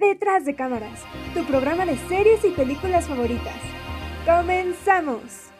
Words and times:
Detrás 0.00 0.46
de 0.46 0.56
cámaras, 0.56 1.04
tu 1.34 1.44
programa 1.44 1.84
de 1.84 1.94
series 2.08 2.42
y 2.46 2.52
películas 2.52 3.06
favoritas. 3.06 3.60
¡Comenzamos! 4.24 5.50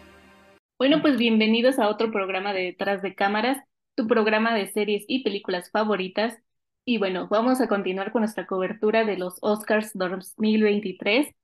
Bueno, 0.79 1.03
pues 1.03 1.19
bienvenidos 1.19 1.79
a 1.79 1.91
otro 1.91 2.11
programa 2.11 2.55
de 2.55 2.63
Detrás 2.63 3.03
de 3.03 3.15
cámaras, 3.15 3.59
tu 3.97 4.07
programa 4.07 4.55
de 4.55 4.73
series 4.73 5.05
y 5.09 5.23
películas 5.25 5.71
favoritas. 5.71 6.39
Y 6.87 6.97
bueno, 6.97 7.29
vamos 7.29 7.61
a 7.61 7.69
continuar 7.69 8.13
con 8.13 8.23
nuestra 8.23 8.47
cobertura 8.47 9.05
de 9.05 9.19
los 9.19 9.37
Oscars 9.43 9.91
2023. 9.93 11.35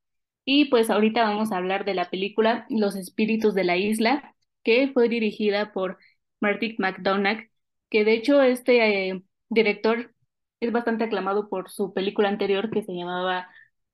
Y 0.47 0.71
pues 0.71 0.89
ahorita 0.89 1.23
vamos 1.25 1.53
a 1.53 1.59
hablar 1.59 1.85
de 1.85 1.93
la 1.93 2.09
película 2.09 2.65
Los 2.71 2.97
Espíritus 2.97 3.53
de 3.53 3.65
la 3.65 3.77
Isla, 3.77 4.35
que 4.65 4.89
fue 4.95 5.11
dirigida 5.11 5.71
por 5.71 5.99
Martin 6.41 6.77
McDonagh, 6.79 7.51
que 7.91 8.07
de 8.07 8.15
hecho 8.15 8.41
este 8.41 9.11
eh, 9.11 9.23
director 9.51 10.16
es 10.61 10.73
bastante 10.73 11.05
aclamado 11.05 11.49
por 11.49 11.71
su 11.71 11.93
película 11.95 12.29
anterior 12.29 12.71
que 12.71 12.83
se 12.83 12.95
llamaba 12.95 13.49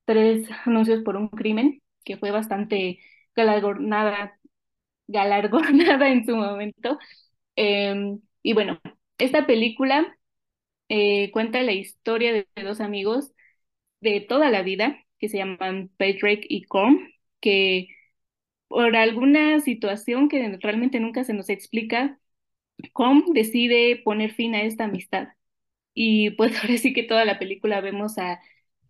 Tres 0.05 0.48
anuncios 0.66 1.03
por 1.05 1.16
un 1.16 1.29
crimen, 1.29 1.83
que 2.05 2.16
fue 2.16 2.30
bastante 2.33 2.98
galardonada, 3.37 4.39
galardonada 5.09 6.11
en 6.11 6.27
su 6.27 6.37
momento. 6.37 6.98
Em, 7.56 8.20
y 8.43 8.55
bueno, 8.55 8.80
esta 9.19 9.47
película 9.47 10.17
eh, 10.89 11.30
cuenta 11.33 11.62
la 11.62 11.73
historia 11.73 12.33
de, 12.33 12.48
dos 12.65 12.81
amigos 12.81 13.33
de 14.01 14.20
toda 14.20 14.51
la 14.51 14.62
vida 14.62 14.98
que 15.19 15.29
se 15.29 15.39
llaman 15.39 15.91
Patrick 15.98 16.45
y 16.48 16.65
Com, 16.65 16.98
que 17.41 17.89
por 18.69 18.97
alguna 18.97 19.61
situación 19.61 20.29
que 20.29 20.59
realmente 20.62 21.01
nunca 21.01 21.25
se 21.25 21.34
nos 21.34 21.48
explica, 21.51 22.19
Com 22.92 23.25
decide 23.34 24.03
poner 24.05 24.33
fin 24.34 24.55
a 24.55 24.62
esta 24.65 24.84
amistad. 24.84 25.29
Y 25.95 26.31
pues 26.31 26.57
ahora 26.63 26.77
sí 26.79 26.93
que 26.93 27.03
toda 27.05 27.25
la 27.25 27.39
película 27.39 27.81
vemos 27.81 28.19
a, 28.19 28.41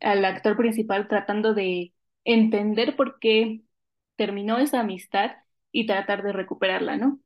al 0.01 0.25
actor 0.25 0.57
principal 0.57 1.09
tratando 1.09 1.55
de 1.55 1.93
entender 2.25 2.97
por 2.97 3.19
qué 3.19 3.63
terminó 4.17 4.59
esa 4.59 4.81
amistad 4.81 5.33
y 5.73 5.87
tratar 5.87 6.23
de 6.23 6.33
recuperarla, 6.33 6.97
¿no? 6.97 7.21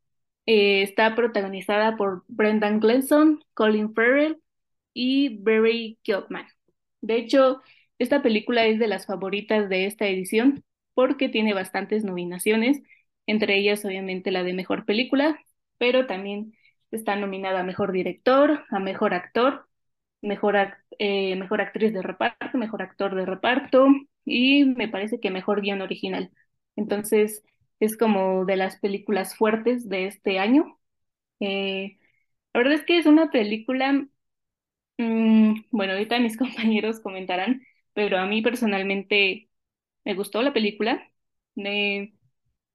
Eh, 0.46 0.82
está 0.82 1.14
protagonizada 1.14 1.96
por 1.96 2.24
Brendan 2.28 2.80
Gleeson, 2.80 3.44
Colin 3.54 3.92
Farrell 3.94 4.40
y 4.94 5.38
Barry 5.42 5.98
Kiltman. 6.02 6.46
De 7.00 7.16
hecho, 7.16 7.62
esta 7.98 8.22
película 8.22 8.66
es 8.66 8.78
de 8.78 8.88
las 8.88 9.06
favoritas 9.06 9.68
de 9.68 9.86
esta 9.86 10.06
edición 10.06 10.64
porque 10.94 11.28
tiene 11.28 11.54
bastantes 11.54 12.04
nominaciones, 12.04 12.82
entre 13.26 13.56
ellas 13.58 13.84
obviamente 13.84 14.30
la 14.30 14.42
de 14.44 14.54
Mejor 14.54 14.84
Película, 14.86 15.38
pero 15.78 16.06
también 16.06 16.54
está 16.90 17.16
nominada 17.16 17.60
a 17.60 17.64
Mejor 17.64 17.92
Director, 17.92 18.64
a 18.70 18.78
Mejor 18.78 19.14
Actor, 19.14 19.65
Mejor, 20.26 20.56
eh, 20.98 21.36
mejor 21.36 21.60
Actriz 21.60 21.92
de 21.92 22.02
Reparto, 22.02 22.58
Mejor 22.58 22.82
Actor 22.82 23.14
de 23.14 23.26
Reparto 23.26 23.86
y 24.24 24.64
me 24.64 24.88
parece 24.88 25.20
que 25.20 25.30
Mejor 25.30 25.60
Guión 25.62 25.82
Original. 25.82 26.30
Entonces, 26.76 27.44
es 27.80 27.96
como 27.96 28.44
de 28.44 28.56
las 28.56 28.78
películas 28.80 29.36
fuertes 29.36 29.88
de 29.88 30.06
este 30.06 30.38
año. 30.38 30.78
Eh, 31.40 31.98
la 32.54 32.60
verdad 32.60 32.74
es 32.74 32.84
que 32.84 32.98
es 32.98 33.06
una 33.06 33.30
película, 33.30 34.06
mm, 34.98 35.54
bueno, 35.70 35.92
ahorita 35.94 36.18
mis 36.20 36.36
compañeros 36.38 37.00
comentarán, 37.00 37.62
pero 37.94 38.18
a 38.18 38.26
mí 38.26 38.42
personalmente 38.42 39.50
me 40.04 40.14
gustó 40.14 40.42
la 40.42 40.52
película. 40.54 41.02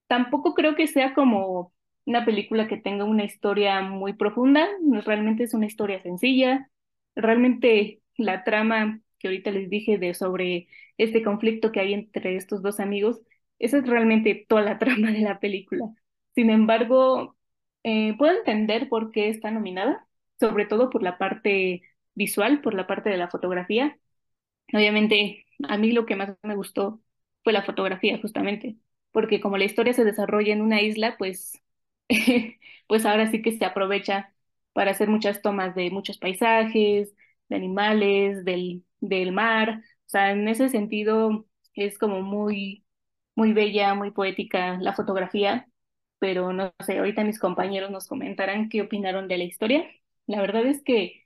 tampoco 0.06 0.54
creo 0.54 0.74
que 0.76 0.86
sea 0.86 1.14
como 1.14 1.72
una 2.04 2.24
película 2.24 2.68
que 2.68 2.76
tenga 2.76 3.04
una 3.04 3.24
historia 3.24 3.80
muy 3.82 4.12
profunda, 4.14 4.66
realmente 5.04 5.44
es 5.44 5.54
una 5.54 5.66
historia 5.66 6.02
sencilla, 6.02 6.68
realmente 7.14 8.02
la 8.16 8.44
trama 8.44 9.00
que 9.18 9.28
ahorita 9.28 9.50
les 9.50 9.70
dije 9.70 9.98
de 9.98 10.14
sobre 10.14 10.68
este 10.98 11.22
conflicto 11.22 11.72
que 11.72 11.80
hay 11.80 11.94
entre 11.94 12.36
estos 12.36 12.62
dos 12.62 12.80
amigos, 12.80 13.20
esa 13.58 13.78
es 13.78 13.86
realmente 13.86 14.46
toda 14.48 14.62
la 14.62 14.78
trama 14.80 15.10
de 15.12 15.20
la 15.20 15.40
película. 15.40 15.86
Sin 16.34 16.50
embargo, 16.50 17.36
eh, 17.84 18.14
puedo 18.18 18.36
entender 18.36 18.88
por 18.88 19.10
qué 19.12 19.28
está 19.28 19.50
nominada, 19.50 20.06
sobre 20.40 20.66
todo 20.66 20.90
por 20.90 21.02
la 21.02 21.18
parte 21.18 21.82
visual, 22.14 22.60
por 22.62 22.74
la 22.74 22.86
parte 22.86 23.10
de 23.10 23.16
la 23.18 23.28
fotografía. 23.30 23.98
Obviamente, 24.72 25.46
a 25.68 25.76
mí 25.78 25.92
lo 25.92 26.06
que 26.06 26.16
más 26.16 26.36
me 26.42 26.54
gustó 26.56 27.02
fue 27.44 27.52
la 27.52 27.62
fotografía, 27.64 28.18
justamente, 28.20 28.76
porque 29.12 29.40
como 29.40 29.58
la 29.58 29.64
historia 29.64 29.92
se 29.94 30.04
desarrolla 30.04 30.52
en 30.52 30.62
una 30.62 30.80
isla, 30.82 31.16
pues, 31.18 31.52
pues 32.88 33.04
ahora 33.06 33.30
sí 33.30 33.42
que 33.42 33.52
se 33.58 33.64
aprovecha 33.64 34.34
para 34.72 34.92
hacer 34.92 35.08
muchas 35.08 35.42
tomas 35.42 35.74
de 35.74 35.90
muchos 35.90 36.18
paisajes, 36.18 37.14
de 37.48 37.56
animales, 37.56 38.44
del, 38.44 38.84
del 39.00 39.32
mar. 39.32 39.80
O 39.80 40.08
sea, 40.08 40.32
en 40.32 40.48
ese 40.48 40.68
sentido 40.68 41.46
es 41.74 41.98
como 41.98 42.22
muy, 42.22 42.84
muy 43.34 43.52
bella, 43.52 43.94
muy 43.94 44.10
poética 44.10 44.78
la 44.80 44.94
fotografía, 44.94 45.68
pero 46.18 46.52
no 46.52 46.72
sé, 46.86 46.98
ahorita 46.98 47.24
mis 47.24 47.38
compañeros 47.38 47.90
nos 47.90 48.06
comentarán 48.08 48.68
qué 48.68 48.82
opinaron 48.82 49.28
de 49.28 49.38
la 49.38 49.44
historia. 49.44 49.88
La 50.26 50.40
verdad 50.40 50.66
es 50.66 50.82
que 50.84 51.24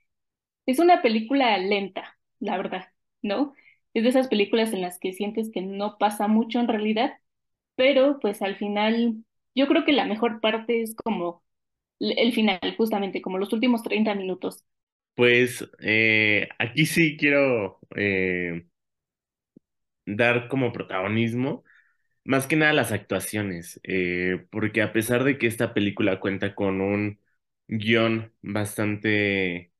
es 0.65 0.79
una 0.79 1.01
película 1.01 1.57
lenta, 1.57 2.17
la 2.39 2.57
verdad, 2.57 2.87
¿no? 3.21 3.53
Es 3.93 4.03
de 4.03 4.09
esas 4.09 4.27
películas 4.27 4.73
en 4.73 4.81
las 4.81 4.99
que 4.99 5.13
sientes 5.13 5.49
que 5.51 5.61
no 5.61 5.97
pasa 5.97 6.27
mucho 6.27 6.59
en 6.59 6.67
realidad, 6.67 7.13
pero 7.75 8.19
pues 8.19 8.41
al 8.41 8.57
final 8.57 9.25
yo 9.55 9.67
creo 9.67 9.85
que 9.85 9.93
la 9.93 10.05
mejor 10.05 10.41
parte 10.41 10.81
es 10.83 10.95
como 10.95 11.43
el 11.99 12.33
final, 12.33 12.59
justamente, 12.77 13.21
como 13.21 13.37
los 13.37 13.53
últimos 13.53 13.83
30 13.83 14.15
minutos. 14.15 14.63
Pues 15.15 15.67
eh, 15.79 16.47
aquí 16.59 16.85
sí 16.85 17.17
quiero 17.17 17.79
eh, 17.95 18.67
dar 20.05 20.47
como 20.47 20.71
protagonismo 20.73 21.63
más 22.25 22.47
que 22.47 22.55
nada 22.57 22.73
las 22.73 22.91
actuaciones, 22.93 23.79
eh, 23.83 24.47
porque 24.51 24.81
a 24.83 24.93
pesar 24.93 25.23
de 25.25 25.37
que 25.39 25.47
esta 25.47 25.73
película 25.73 26.19
cuenta 26.21 26.55
con 26.55 26.81
un 26.81 27.19
guion 27.67 28.33
bastante 28.41 29.73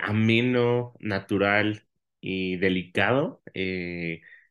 ameno, 0.00 0.94
natural 1.00 1.86
y 2.20 2.56
delicado, 2.58 3.42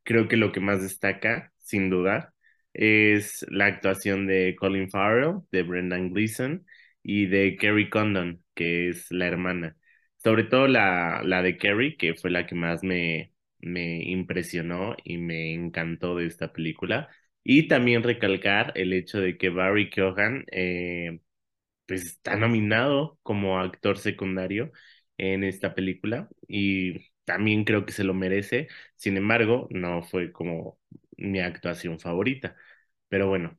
creo 0.04 0.28
que 0.28 0.38
lo 0.38 0.52
que 0.52 0.60
más 0.60 0.82
destaca, 0.82 1.54
sin 1.60 1.90
duda, 1.90 2.33
es 2.74 3.46
la 3.50 3.66
actuación 3.68 4.28
de 4.28 4.56
Colin 4.60 4.90
Farrell, 4.90 5.40
de 5.52 5.64
Brendan 5.64 6.12
Gleeson 6.14 6.66
y 7.04 7.26
de 7.28 7.58
Kerry 7.58 7.90
Condon, 7.90 8.44
que 8.56 8.90
es 8.90 9.12
la 9.12 9.28
hermana. 9.28 9.78
Sobre 10.18 10.44
todo 10.46 10.68
la, 10.68 11.22
la 11.24 11.42
de 11.42 11.58
Kerry, 11.58 11.98
que 11.98 12.16
fue 12.16 12.32
la 12.32 12.46
que 12.48 12.56
más 12.56 12.84
me, 12.84 13.34
me 13.60 14.04
impresionó 14.04 14.96
y 15.04 15.18
me 15.18 15.54
encantó 15.54 16.16
de 16.16 16.28
esta 16.28 16.54
película. 16.54 17.10
Y 17.44 17.68
también 17.68 18.04
recalcar 18.04 18.72
el 18.76 18.94
hecho 18.94 19.20
de 19.20 19.38
que 19.38 19.50
Barry 19.50 19.90
Keoghan 19.90 20.46
eh, 20.52 21.20
pues 21.86 22.06
está 22.06 22.36
nominado 22.36 23.20
como 23.24 23.60
actor 23.60 23.98
secundario 23.98 24.72
en 25.18 25.44
esta 25.44 25.76
película 25.76 26.30
y 26.48 27.12
también 27.26 27.64
creo 27.66 27.86
que 27.86 27.92
se 27.94 28.04
lo 28.04 28.14
merece. 28.14 28.68
Sin 28.96 29.18
embargo, 29.18 29.68
no 29.72 30.04
fue 30.04 30.32
como 30.32 30.80
mi 31.18 31.40
actuación 31.40 32.00
favorita. 32.00 32.56
Pero 33.10 33.28
bueno, 33.30 33.58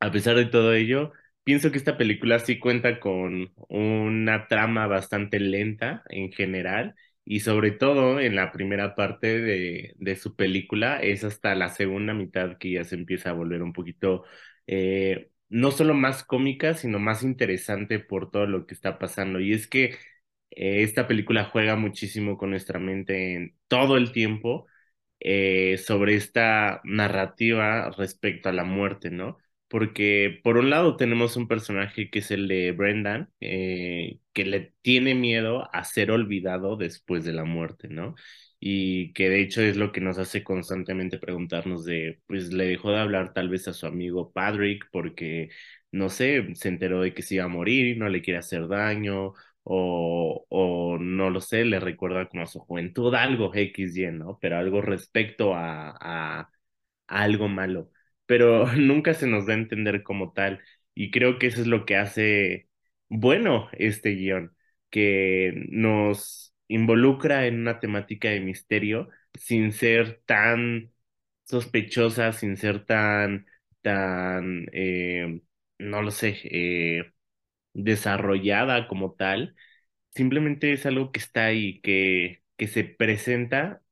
a 0.00 0.10
pesar 0.12 0.36
de 0.36 0.46
todo 0.46 0.74
ello, 0.74 1.12
pienso 1.44 1.70
que 1.72 1.78
esta 1.78 1.96
película 1.98 2.38
sí 2.38 2.58
cuenta 2.58 3.00
con 3.00 3.52
una 3.68 4.48
trama 4.48 4.86
bastante 4.86 5.40
lenta 5.40 6.02
en 6.10 6.32
general 6.32 6.94
y 7.24 7.40
sobre 7.40 7.70
todo 7.72 8.20
en 8.20 8.36
la 8.36 8.52
primera 8.52 8.94
parte 8.94 9.40
de, 9.40 9.94
de 9.98 10.16
su 10.16 10.36
película 10.36 10.98
es 11.00 11.24
hasta 11.24 11.54
la 11.54 11.70
segunda 11.70 12.12
mitad 12.14 12.58
que 12.58 12.72
ya 12.72 12.84
se 12.84 12.96
empieza 12.96 13.30
a 13.30 13.32
volver 13.32 13.62
un 13.62 13.72
poquito 13.72 14.24
eh, 14.66 15.30
no 15.48 15.70
solo 15.70 15.94
más 15.94 16.24
cómica, 16.24 16.74
sino 16.74 16.98
más 16.98 17.22
interesante 17.22 17.98
por 18.00 18.30
todo 18.30 18.46
lo 18.46 18.66
que 18.66 18.74
está 18.74 18.98
pasando. 18.98 19.40
Y 19.40 19.52
es 19.52 19.66
que 19.68 19.84
eh, 20.50 20.82
esta 20.82 21.06
película 21.06 21.44
juega 21.44 21.76
muchísimo 21.76 22.36
con 22.38 22.50
nuestra 22.50 22.78
mente 22.78 23.34
en 23.34 23.56
todo 23.68 23.96
el 23.96 24.12
tiempo 24.12 24.66
eh, 25.24 25.78
sobre 25.78 26.16
esta 26.16 26.82
narrativa 26.84 27.90
respecto 27.98 28.50
a 28.50 28.52
la 28.52 28.64
muerte, 28.64 29.10
¿no? 29.10 29.38
Porque 29.68 30.40
por 30.44 30.58
un 30.58 30.70
lado 30.70 30.96
tenemos 30.96 31.36
un 31.36 31.48
personaje 31.48 32.10
que 32.10 32.20
es 32.20 32.30
el 32.30 32.48
de 32.48 32.72
Brendan, 32.72 33.30
eh, 33.40 34.20
que 34.34 34.44
le 34.46 34.74
tiene 34.82 35.14
miedo 35.16 35.68
a 35.74 35.84
ser 35.84 36.10
olvidado 36.12 36.76
después 36.76 37.24
de 37.24 37.32
la 37.32 37.44
muerte, 37.44 37.88
¿no? 37.88 38.14
Y 38.60 39.12
que 39.14 39.28
de 39.30 39.40
hecho 39.42 39.62
es 39.62 39.76
lo 39.76 39.92
que 39.92 40.00
nos 40.00 40.18
hace 40.18 40.44
constantemente 40.44 41.18
preguntarnos 41.18 41.84
de, 41.84 42.20
pues 42.26 42.52
le 42.52 42.66
dejó 42.66 42.92
de 42.92 43.00
hablar 43.00 43.32
tal 43.34 43.48
vez 43.48 43.68
a 43.68 43.72
su 43.74 43.86
amigo 43.86 44.32
Patrick 44.32 44.86
porque, 44.92 45.50
no 45.92 46.08
sé, 46.10 46.54
se 46.54 46.68
enteró 46.68 47.00
de 47.02 47.14
que 47.14 47.22
se 47.22 47.36
iba 47.36 47.44
a 47.44 47.48
morir, 47.48 47.98
no 47.98 48.08
le 48.08 48.22
quiere 48.22 48.38
hacer 48.38 48.68
daño, 48.68 49.34
o, 49.64 50.46
o 50.48 50.98
no 50.98 51.30
lo 51.30 51.40
sé, 51.40 51.64
le 51.64 51.80
recuerda 51.80 52.28
como 52.28 52.42
a 52.44 52.46
su 52.46 52.60
juventud 52.60 53.14
algo 53.14 53.52
XY, 53.54 54.12
¿no? 54.12 54.38
Pero 54.40 54.58
algo 54.58 54.80
respecto 54.82 55.54
a, 55.54 55.96
a, 56.00 56.50
algo 57.06 57.48
malo. 57.48 57.90
Pero 58.26 58.66
nunca 58.76 59.14
se 59.14 59.26
nos 59.26 59.46
da 59.46 59.54
a 59.54 59.56
entender 59.56 60.02
como 60.02 60.32
tal. 60.32 60.60
Y 60.94 61.10
creo 61.10 61.38
que 61.38 61.48
eso 61.48 61.60
es 61.60 61.66
lo 61.66 61.84
que 61.86 61.96
hace 61.96 62.68
bueno 63.08 63.68
este 63.72 64.10
guion, 64.10 64.56
que 64.90 65.52
nos 65.70 66.54
involucra 66.68 67.46
en 67.46 67.60
una 67.60 67.80
temática 67.80 68.28
de 68.30 68.40
misterio 68.40 69.08
sin 69.34 69.72
ser 69.72 70.22
tan 70.26 70.92
sospechosa, 71.44 72.32
sin 72.32 72.56
ser 72.56 72.84
tan, 72.86 73.46
tan, 73.82 74.66
eh, 74.72 75.40
no 75.78 76.02
lo 76.02 76.10
sé, 76.10 76.38
eh, 76.44 77.12
desarrollada 77.74 78.88
como 78.88 79.14
tal. 79.14 79.56
Simplemente 80.14 80.72
es 80.72 80.86
algo 80.86 81.12
que 81.12 81.20
está 81.20 81.46
ahí, 81.46 81.80
que, 81.82 82.42
que 82.58 82.68
se 82.68 82.84
presenta 82.84 83.82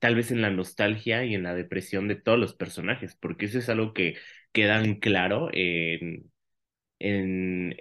tal 0.00 0.14
vez 0.14 0.30
en 0.30 0.42
la 0.42 0.50
nostalgia 0.50 1.24
y 1.24 1.34
en 1.34 1.42
la 1.42 1.54
depresión 1.54 2.08
de 2.08 2.16
todos 2.16 2.38
los 2.38 2.54
personajes, 2.54 3.16
porque 3.16 3.46
eso 3.46 3.58
es 3.58 3.68
algo 3.68 3.92
que 3.94 4.16
queda 4.52 4.82
claro 5.00 5.50
en, 5.52 6.30
en, 7.00 7.76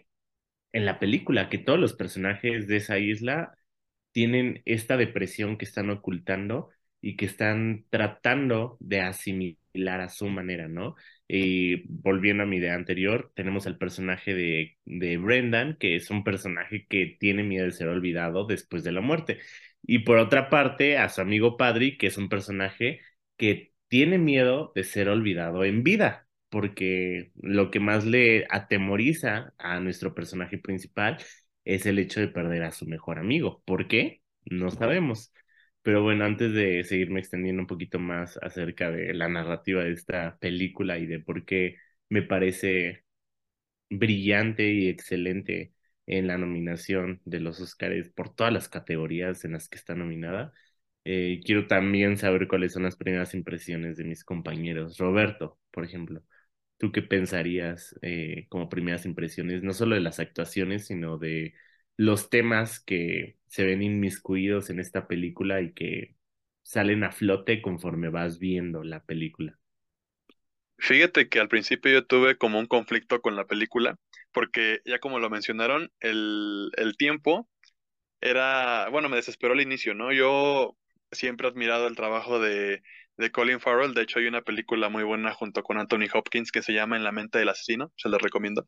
en 0.72 0.86
la 0.86 1.00
película, 1.00 1.50
que 1.50 1.58
todos 1.58 1.80
los 1.80 1.94
personajes 1.94 2.68
de 2.68 2.78
esa 2.78 3.00
isla 3.00 3.58
tienen 4.12 4.62
esta 4.66 4.98
depresión 4.98 5.58
que 5.58 5.66
están 5.66 5.90
ocultando 5.90 6.70
y 7.02 7.18
que 7.18 7.26
están 7.26 7.86
tratando 7.90 8.78
de 8.80 9.02
asimilar 9.02 10.02
a 10.02 10.10
su 10.10 10.28
manera, 10.30 10.68
¿no? 10.68 10.96
Y 11.32 11.84
volviendo 11.88 12.44
a 12.44 12.48
mi 12.48 12.58
idea 12.58 12.76
anterior, 12.76 13.32
tenemos 13.36 13.68
al 13.68 13.78
personaje 13.78 14.34
de, 14.34 14.78
de 14.86 15.18
Brendan, 15.18 15.78
que 15.80 15.96
es 15.96 16.10
un 16.10 16.24
personaje 16.24 16.88
que 16.90 17.18
tiene 17.20 17.44
miedo 17.44 17.66
de 17.66 17.72
ser 17.72 17.88
olvidado 17.90 18.46
después 18.48 18.84
de 18.84 18.92
la 18.94 19.02
muerte. 19.02 19.40
Y 19.84 20.00
por 20.00 20.18
otra 20.18 20.50
parte, 20.50 20.98
a 20.98 21.10
su 21.10 21.22
amigo 21.22 21.58
Padri, 21.58 21.98
que 21.98 22.08
es 22.08 22.18
un 22.18 22.30
personaje 22.30 23.02
que 23.38 23.74
tiene 23.88 24.18
miedo 24.18 24.72
de 24.76 24.84
ser 24.84 25.10
olvidado 25.10 25.64
en 25.66 25.84
vida, 25.84 26.28
porque 26.50 27.32
lo 27.42 27.72
que 27.72 27.80
más 27.80 28.06
le 28.06 28.46
atemoriza 28.50 29.54
a 29.60 29.80
nuestro 29.80 30.16
personaje 30.16 30.58
principal 30.58 31.18
es 31.64 31.86
el 31.86 32.00
hecho 32.00 32.20
de 32.22 32.28
perder 32.30 32.64
a 32.64 32.72
su 32.72 32.86
mejor 32.88 33.20
amigo. 33.20 33.62
¿Por 33.66 33.88
qué? 33.88 34.22
No 34.46 34.72
sabemos. 34.72 35.32
Pero 35.82 36.04
bueno, 36.04 36.26
antes 36.26 36.54
de 36.54 36.84
seguirme 36.84 37.20
extendiendo 37.20 37.62
un 37.62 37.68
poquito 37.68 38.00
más 38.00 38.38
acerca 38.42 38.92
de 38.92 39.14
la 39.14 39.30
narrativa 39.30 39.84
de 39.84 39.94
esta 39.94 40.38
película 40.40 40.98
y 40.98 41.06
de 41.08 41.20
por 41.20 41.46
qué 41.46 41.78
me 42.10 42.22
parece 42.22 43.06
brillante 43.90 44.72
y 44.74 44.88
excelente 44.90 45.74
en 46.08 46.28
la 46.28 46.38
nominación 46.38 47.22
de 47.26 47.40
los 47.40 47.60
Oscars 47.62 48.10
por 48.10 48.36
todas 48.36 48.54
las 48.54 48.70
categorías 48.70 49.46
en 49.46 49.54
las 49.54 49.70
que 49.70 49.78
está 49.78 49.96
nominada, 49.96 50.54
eh, 51.06 51.40
quiero 51.46 51.68
también 51.68 52.18
saber 52.18 52.48
cuáles 52.48 52.74
son 52.74 52.84
las 52.84 52.96
primeras 52.98 53.34
impresiones 53.36 53.98
de 53.98 54.04
mis 54.06 54.24
compañeros. 54.24 54.98
Roberto, 54.98 55.60
por 55.72 55.86
ejemplo, 55.86 56.24
¿tú 56.78 56.92
qué 56.92 57.02
pensarías 57.02 57.96
eh, 58.02 58.48
como 58.50 58.70
primeras 58.70 59.06
impresiones, 59.06 59.64
no 59.64 59.74
solo 59.74 59.96
de 59.96 60.02
las 60.02 60.20
actuaciones, 60.20 60.88
sino 60.88 61.18
de 61.18 61.54
los 62.00 62.30
temas 62.30 62.80
que 62.80 63.38
se 63.48 63.66
ven 63.66 63.82
inmiscuidos 63.84 64.70
en 64.70 64.80
esta 64.80 65.06
película 65.06 65.62
y 65.62 65.74
que 65.74 66.16
salen 66.64 67.04
a 67.04 67.12
flote 67.12 67.62
conforme 67.62 68.08
vas 68.10 68.40
viendo 68.40 68.86
la 68.86 69.04
película? 69.04 69.60
Fíjate 70.78 71.28
que 71.30 71.40
al 71.40 71.50
principio 71.50 71.92
yo 71.92 72.06
tuve 72.06 72.38
como 72.38 72.60
un 72.60 72.66
conflicto 72.68 73.22
con 73.22 73.36
la 73.36 73.46
película, 73.46 73.98
porque 74.32 74.82
ya 74.86 75.00
como 75.00 75.20
lo 75.20 75.30
mencionaron, 75.30 75.92
el, 76.00 76.72
el 76.78 76.96
tiempo 76.98 77.50
era, 78.22 78.90
bueno, 78.90 79.10
me 79.10 79.18
desesperó 79.18 79.54
al 79.54 79.62
inicio, 79.62 79.96
¿no? 79.96 80.14
Yo 80.14 80.78
siempre 81.12 81.48
he 81.48 81.52
admirado 81.52 81.88
el 81.88 81.96
trabajo 81.98 82.40
de, 82.40 82.84
de 83.18 83.32
Colin 83.32 83.60
Farrell, 83.62 83.94
de 83.94 84.04
hecho 84.04 84.20
hay 84.20 84.28
una 84.28 84.44
película 84.44 84.90
muy 84.90 85.04
buena 85.04 85.34
junto 85.34 85.64
con 85.64 85.80
Anthony 85.80 86.08
Hopkins 86.14 86.52
que 86.52 86.64
se 86.64 86.74
llama 86.74 86.98
En 86.98 87.04
la 87.06 87.12
mente 87.14 87.40
del 87.40 87.50
asesino, 87.50 87.92
se 87.98 88.10
la 88.10 88.18
recomiendo. 88.20 88.68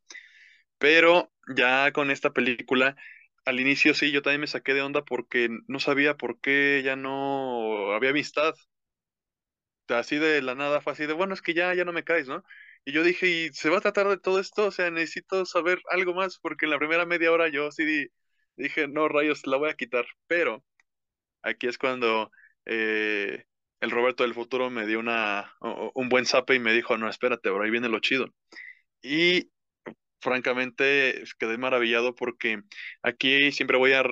Pero 0.79 1.31
ya 1.55 1.91
con 1.93 2.11
esta 2.11 2.31
película, 2.31 2.95
al 3.45 3.59
inicio 3.59 3.93
sí, 3.93 4.11
yo 4.11 4.21
también 4.21 4.41
me 4.41 4.47
saqué 4.47 4.73
de 4.73 4.81
onda 4.81 5.03
porque 5.03 5.49
no 5.67 5.79
sabía 5.79 6.15
por 6.17 6.39
qué 6.41 6.81
ya 6.83 6.95
no 6.95 7.93
había 7.93 8.11
amistad 8.11 8.53
así 9.89 10.17
de 10.17 10.41
la 10.41 10.55
nada 10.55 10.81
fue 10.81 10.93
así 10.93 11.05
de, 11.05 11.13
bueno, 11.13 11.33
es 11.33 11.41
que 11.41 11.53
ya, 11.53 11.73
ya 11.73 11.85
no 11.85 11.93
me 11.93 12.03
caes, 12.03 12.27
¿no? 12.27 12.43
Y 12.85 12.93
yo 12.93 13.03
dije, 13.03 13.27
¿y 13.27 13.49
se 13.53 13.69
va 13.69 13.77
a 13.77 13.81
tratar 13.81 14.07
de 14.07 14.17
todo 14.17 14.39
esto? 14.39 14.67
O 14.67 14.71
sea, 14.71 14.89
necesito 14.91 15.45
saber 15.45 15.81
algo 15.89 16.13
más, 16.13 16.39
porque 16.39 16.65
en 16.65 16.71
la 16.71 16.79
primera 16.79 17.05
media 17.05 17.31
hora 17.31 17.49
yo 17.49 17.71
sí 17.71 18.07
dije, 18.55 18.87
no, 18.87 19.07
rayos, 19.07 19.45
la 19.47 19.57
voy 19.57 19.69
a 19.69 19.75
quitar. 19.75 20.05
Pero 20.27 20.63
aquí 21.43 21.67
es 21.67 21.77
cuando 21.77 22.31
eh, 22.65 23.45
el 23.81 23.91
Roberto 23.91 24.23
del 24.23 24.33
futuro 24.33 24.69
me 24.69 24.87
dio 24.87 24.99
una, 24.99 25.53
un 25.95 26.09
buen 26.09 26.25
zape 26.25 26.55
y 26.55 26.59
me 26.59 26.73
dijo, 26.73 26.97
no, 26.97 27.09
espérate, 27.09 27.49
ahora 27.49 27.65
ahí 27.65 27.71
viene 27.71 27.89
lo 27.89 27.99
chido. 27.99 28.33
Y 29.01 29.51
francamente 30.21 31.23
quedé 31.39 31.57
maravillado 31.57 32.15
porque 32.15 32.61
aquí 33.03 33.51
siempre 33.51 33.77
voy 33.77 33.93
a, 33.93 34.03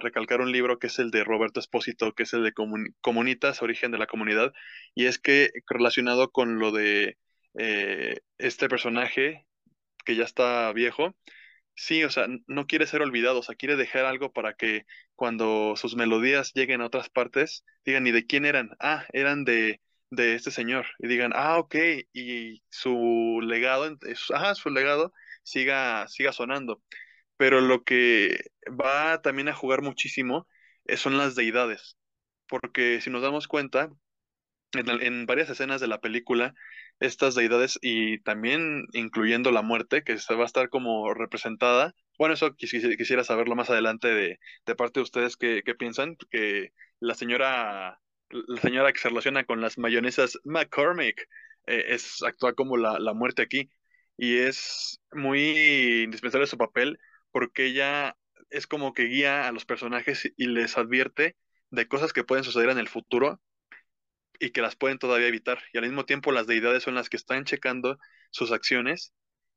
recalcar 0.00 0.40
un 0.40 0.52
libro 0.52 0.78
que 0.78 0.88
es 0.88 0.98
el 0.98 1.10
de 1.10 1.24
Roberto 1.24 1.60
Espósito, 1.60 2.12
que 2.14 2.24
es 2.24 2.32
el 2.34 2.44
de 2.44 2.52
Comunitas, 3.00 3.62
Origen 3.62 3.90
de 3.90 3.98
la 3.98 4.06
Comunidad, 4.06 4.52
y 4.94 5.06
es 5.06 5.18
que 5.18 5.50
relacionado 5.68 6.30
con 6.30 6.58
lo 6.58 6.72
de 6.72 7.18
eh, 7.58 8.20
este 8.38 8.68
personaje 8.68 9.46
que 10.04 10.16
ya 10.16 10.24
está 10.24 10.72
viejo, 10.72 11.16
sí, 11.74 12.04
o 12.04 12.10
sea, 12.10 12.26
no 12.46 12.66
quiere 12.66 12.86
ser 12.86 13.02
olvidado, 13.02 13.40
o 13.40 13.42
sea, 13.42 13.56
quiere 13.56 13.76
dejar 13.76 14.04
algo 14.06 14.32
para 14.32 14.54
que 14.54 14.86
cuando 15.16 15.74
sus 15.76 15.96
melodías 15.96 16.52
lleguen 16.54 16.80
a 16.82 16.86
otras 16.86 17.10
partes, 17.10 17.64
digan, 17.84 18.06
¿y 18.06 18.12
de 18.12 18.26
quién 18.26 18.44
eran? 18.46 18.70
Ah, 18.80 19.06
eran 19.12 19.44
de 19.44 19.80
de 20.10 20.34
este 20.34 20.50
señor 20.50 20.86
y 20.98 21.08
digan, 21.08 21.32
ah, 21.34 21.58
ok, 21.58 21.74
y 22.12 22.62
su 22.70 23.40
legado, 23.42 23.96
ah, 24.34 24.54
su 24.54 24.70
legado 24.70 25.12
siga, 25.46 26.08
siga 26.08 26.32
sonando. 26.32 26.82
Pero 27.36 27.60
lo 27.60 27.84
que 27.84 28.50
va 28.68 29.22
también 29.22 29.48
a 29.48 29.54
jugar 29.54 29.82
muchísimo 29.82 30.46
eh, 30.86 30.96
son 30.96 31.18
las 31.18 31.34
deidades, 31.36 31.96
porque 32.48 33.00
si 33.00 33.10
nos 33.10 33.22
damos 33.22 33.48
cuenta, 33.48 33.90
en, 34.72 35.26
varias 35.26 35.50
escenas 35.50 35.80
de 35.80 35.86
la 35.88 36.00
película, 36.00 36.54
estas 37.00 37.34
deidades 37.34 37.78
y 37.82 38.20
también 38.20 38.86
incluyendo 38.92 39.52
la 39.52 39.62
muerte, 39.62 40.02
que 40.04 40.18
se 40.18 40.34
va 40.34 40.44
a 40.44 40.46
estar 40.46 40.68
como 40.70 41.14
representada. 41.14 41.94
Bueno, 42.18 42.34
eso 42.34 42.54
quisiera 42.56 43.24
saberlo 43.24 43.54
más 43.56 43.70
adelante 43.70 44.08
de, 44.08 44.38
de 44.66 44.74
parte 44.74 45.00
de 45.00 45.04
ustedes 45.04 45.36
qué, 45.36 45.62
piensan, 45.78 46.16
que 46.30 46.72
la 47.00 47.14
señora, 47.14 48.00
la 48.30 48.60
señora 48.60 48.92
que 48.92 49.00
se 49.00 49.08
relaciona 49.08 49.44
con 49.44 49.60
las 49.60 49.78
mayonesas 49.78 50.38
McCormick 50.44 51.28
eh, 51.66 51.84
es 51.88 52.22
actúa 52.22 52.54
como 52.54 52.76
la, 52.76 52.98
la 52.98 53.12
muerte 53.14 53.42
aquí 53.42 53.70
y 54.16 54.38
es 54.38 55.00
muy 55.12 56.02
indispensable 56.04 56.46
su 56.46 56.58
papel 56.58 56.98
porque 57.30 57.66
ella 57.66 58.16
es 58.50 58.66
como 58.66 58.92
que 58.94 59.04
guía 59.04 59.48
a 59.48 59.52
los 59.52 59.64
personajes 59.64 60.32
y 60.36 60.46
les 60.46 60.78
advierte 60.78 61.36
de 61.70 61.88
cosas 61.88 62.12
que 62.12 62.24
pueden 62.24 62.44
suceder 62.44 62.70
en 62.70 62.78
el 62.78 62.88
futuro 62.88 63.40
y 64.38 64.50
que 64.50 64.62
las 64.62 64.76
pueden 64.76 64.98
todavía 64.98 65.28
evitar. 65.28 65.58
Y 65.72 65.78
al 65.78 65.84
mismo 65.84 66.04
tiempo 66.04 66.32
las 66.32 66.46
deidades 66.46 66.82
son 66.82 66.94
las 66.94 67.08
que 67.08 67.16
están 67.16 67.44
checando 67.44 67.98
sus 68.30 68.52
acciones 68.52 69.12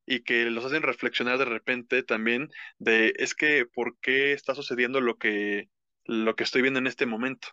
y 0.05 0.21
que 0.23 0.45
los 0.45 0.65
hacen 0.65 0.83
reflexionar 0.83 1.37
de 1.37 1.45
repente 1.45 2.03
también 2.03 2.49
de 2.79 3.13
es 3.17 3.35
que 3.35 3.65
por 3.65 3.97
qué 3.99 4.33
está 4.33 4.55
sucediendo 4.55 5.01
lo 5.01 5.17
que 5.17 5.69
lo 6.05 6.35
que 6.35 6.43
estoy 6.43 6.61
viendo 6.63 6.79
en 6.79 6.87
este 6.87 7.05
momento. 7.05 7.49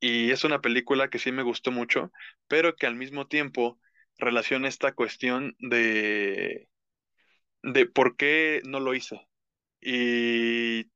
Y 0.00 0.32
es 0.32 0.44
una 0.44 0.60
película 0.60 1.08
que 1.10 1.20
sí 1.20 1.30
me 1.32 1.44
gustó 1.44 1.70
mucho, 1.70 2.10
pero 2.48 2.74
que 2.74 2.86
al 2.86 2.96
mismo 2.96 3.28
tiempo 3.28 3.78
relaciona 4.18 4.68
esta 4.68 4.92
cuestión 4.92 5.56
de, 5.58 6.68
de 7.62 7.86
por 7.86 8.16
qué 8.16 8.60
no 8.64 8.80
lo 8.80 8.94
hice. 8.94 9.20
Y 9.80 10.86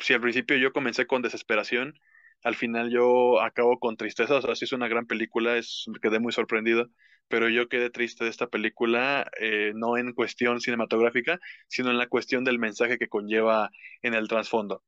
si 0.00 0.14
al 0.14 0.20
principio 0.20 0.56
yo 0.56 0.72
comencé 0.72 1.06
con 1.06 1.22
desesperación, 1.22 1.94
al 2.42 2.54
final 2.56 2.90
yo 2.90 3.40
acabo 3.42 3.78
con 3.78 3.96
tristeza. 3.96 4.36
O 4.36 4.42
sea, 4.42 4.54
sí 4.54 4.64
es 4.66 4.72
una 4.72 4.88
gran 4.88 5.06
película, 5.06 5.56
es, 5.56 5.86
quedé 6.02 6.18
muy 6.20 6.32
sorprendido, 6.32 6.88
pero 7.28 7.48
yo 7.48 7.68
quedé 7.68 7.90
triste 7.90 8.24
de 8.24 8.30
esta 8.30 8.48
película, 8.48 9.30
eh, 9.40 9.72
no 9.74 9.96
en 9.96 10.12
cuestión 10.12 10.60
cinematográfica, 10.60 11.40
sino 11.68 11.90
en 11.90 11.98
la 11.98 12.08
cuestión 12.08 12.44
del 12.44 12.58
mensaje 12.58 12.98
que 12.98 13.08
conlleva 13.08 13.70
en 14.02 14.14
el 14.14 14.28
trasfondo. 14.28 14.82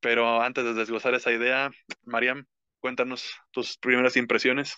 Pero 0.00 0.42
antes 0.42 0.64
de 0.64 0.74
desglosar 0.74 1.14
esa 1.14 1.32
idea, 1.32 1.70
Mariam, 2.04 2.46
cuéntanos 2.80 3.30
tus 3.50 3.78
primeras 3.78 4.16
impresiones. 4.16 4.76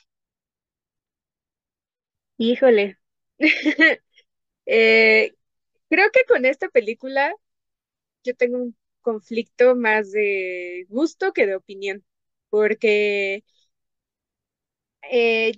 Híjole. 2.37 2.99
Eh, 4.67 5.35
creo 5.91 6.11
que 6.12 6.25
con 6.29 6.47
esta 6.47 6.69
película 6.71 7.35
yo 8.25 8.37
tengo 8.37 8.59
un 8.59 8.77
conflicto 9.03 9.77
más 9.77 10.12
de 10.12 10.87
gusto 10.91 11.33
que 11.33 11.47
de 11.47 11.57
opinión, 11.57 12.05
porque 12.51 13.45
eh, 15.11 15.53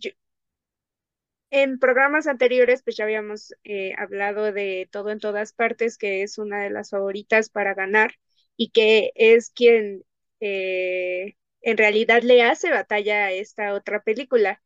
en 1.50 1.78
programas 1.78 2.26
anteriores 2.26 2.82
pues 2.82 2.96
ya 2.96 3.04
habíamos 3.04 3.54
eh, 3.64 3.94
hablado 3.98 4.52
de 4.52 4.88
Todo 4.90 5.10
en 5.10 5.20
todas 5.20 5.52
partes, 5.52 5.98
que 5.98 6.22
es 6.22 6.38
una 6.38 6.62
de 6.64 6.70
las 6.70 6.90
favoritas 6.90 7.48
para 7.50 7.74
ganar 7.74 8.14
y 8.56 8.70
que 8.70 9.12
es 9.14 9.50
quien 9.50 10.04
en 11.62 11.76
realidad 11.78 12.22
le 12.22 12.42
hace 12.42 12.70
batalla 12.70 13.24
a 13.26 13.32
esta 13.32 13.74
otra 13.74 14.02
película. 14.02 14.62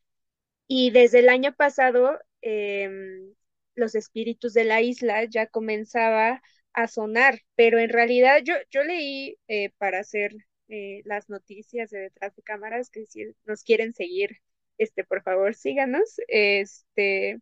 Y 0.69 0.91
desde 0.93 1.21
el 1.21 1.31
año 1.31 1.55
pasado, 1.55 2.19
em, 2.43 3.35
los 3.77 3.95
espíritus 3.97 4.55
de 4.55 4.65
la 4.65 4.83
isla 4.83 5.25
ya 5.25 5.47
comenzaba 5.49 6.43
a 6.75 6.89
sonar, 6.89 7.41
pero 7.57 7.79
en 7.79 7.91
realidad 7.91 8.41
yo, 8.45 8.55
yo 8.71 8.85
leí, 8.85 9.39
eh, 9.49 9.71
para 9.79 10.05
ser 10.05 10.33
eh, 10.69 11.03
las 11.07 11.29
noticias 11.31 11.91
de 11.91 12.01
detrás 12.01 12.37
de 12.37 12.43
cámaras, 12.43 12.91
que 12.91 13.07
si 13.07 13.25
nos 13.47 13.65
quieren 13.65 13.95
seguir, 13.95 14.39
este, 14.79 15.05
por 15.05 15.23
favor, 15.23 15.55
síganos. 15.55 16.17
Este, 16.29 17.41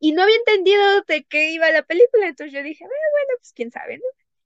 y 0.00 0.12
no 0.12 0.22
había 0.22 0.36
entendido 0.36 1.02
de 1.08 1.24
qué 1.24 1.50
iba 1.52 1.70
la 1.70 1.82
película, 1.82 2.28
entonces 2.28 2.52
yo 2.54 2.62
dije, 2.62 2.84
bueno, 2.84 2.94
bueno, 3.12 3.38
pues 3.40 3.52
quién 3.52 3.70
sabe, 3.70 3.98
¿no? 3.98 4.04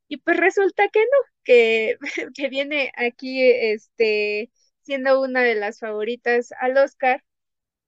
Y 0.08 0.16
pues 0.18 0.36
resulta 0.38 0.88
que 0.88 1.00
no, 1.00 1.06
que, 1.44 1.96
que 2.34 2.48
viene 2.48 2.92
aquí, 2.96 3.42
este, 3.42 4.50
siendo 4.90 5.20
una 5.22 5.42
de 5.42 5.54
las 5.54 5.78
favoritas 5.80 6.52
al 6.60 6.76
Oscar, 6.78 7.24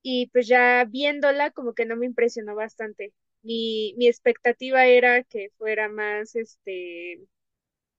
y 0.02 0.28
pues 0.28 0.48
ya 0.48 0.84
viéndola 0.86 1.50
como 1.52 1.74
que 1.74 1.86
no 1.86 1.96
me 1.96 2.06
impresionó 2.06 2.54
bastante. 2.56 3.14
Mi, 3.42 3.94
mi 3.98 4.08
expectativa 4.08 4.86
era 4.86 5.24
que 5.24 5.50
fuera 5.58 5.88
más, 5.88 6.36
este, 6.36 7.20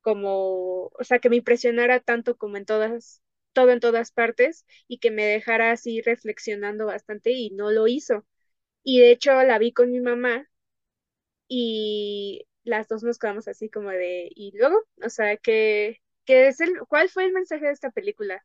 como, 0.02 0.88
o 0.88 1.04
sea, 1.04 1.20
que 1.20 1.30
me 1.30 1.38
impresionara 1.38 2.00
tanto 2.02 2.38
como 2.38 2.58
en 2.58 2.66
todas, 2.66 3.22
todo 3.54 3.72
en 3.72 3.80
todas 3.82 4.12
partes 4.12 4.66
y 4.88 5.00
que 5.00 5.12
me 5.12 5.26
dejara 5.26 5.72
así 5.72 6.02
reflexionando 6.02 6.86
bastante 6.88 7.32
y 7.32 7.52
no 7.52 7.72
lo 7.72 7.88
hizo. 7.88 8.26
Y 8.84 9.00
de 9.02 9.12
hecho 9.12 9.34
la 9.44 9.60
vi 9.60 9.74
con 9.74 9.92
mi 9.92 10.02
mamá 10.02 10.50
y 11.48 12.48
las 12.64 12.88
dos 12.88 13.04
nos 13.04 13.20
quedamos 13.20 13.48
así 13.48 13.70
como 13.70 13.90
de, 13.92 14.30
¿y 14.36 14.58
luego? 14.58 14.78
O 15.06 15.10
sea, 15.10 15.38
que, 15.38 16.02
que 16.26 16.48
es 16.48 16.60
el, 16.62 16.80
¿cuál 16.88 17.10
fue 17.10 17.26
el 17.26 17.34
mensaje 17.34 17.66
de 17.66 17.72
esta 17.74 17.92
película? 17.92 18.44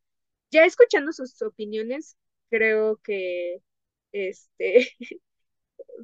Ya 0.50 0.64
escuchando 0.64 1.12
sus 1.12 1.40
opiniones, 1.43 2.17
creo 2.50 2.99
que 2.99 3.62
este 4.12 4.88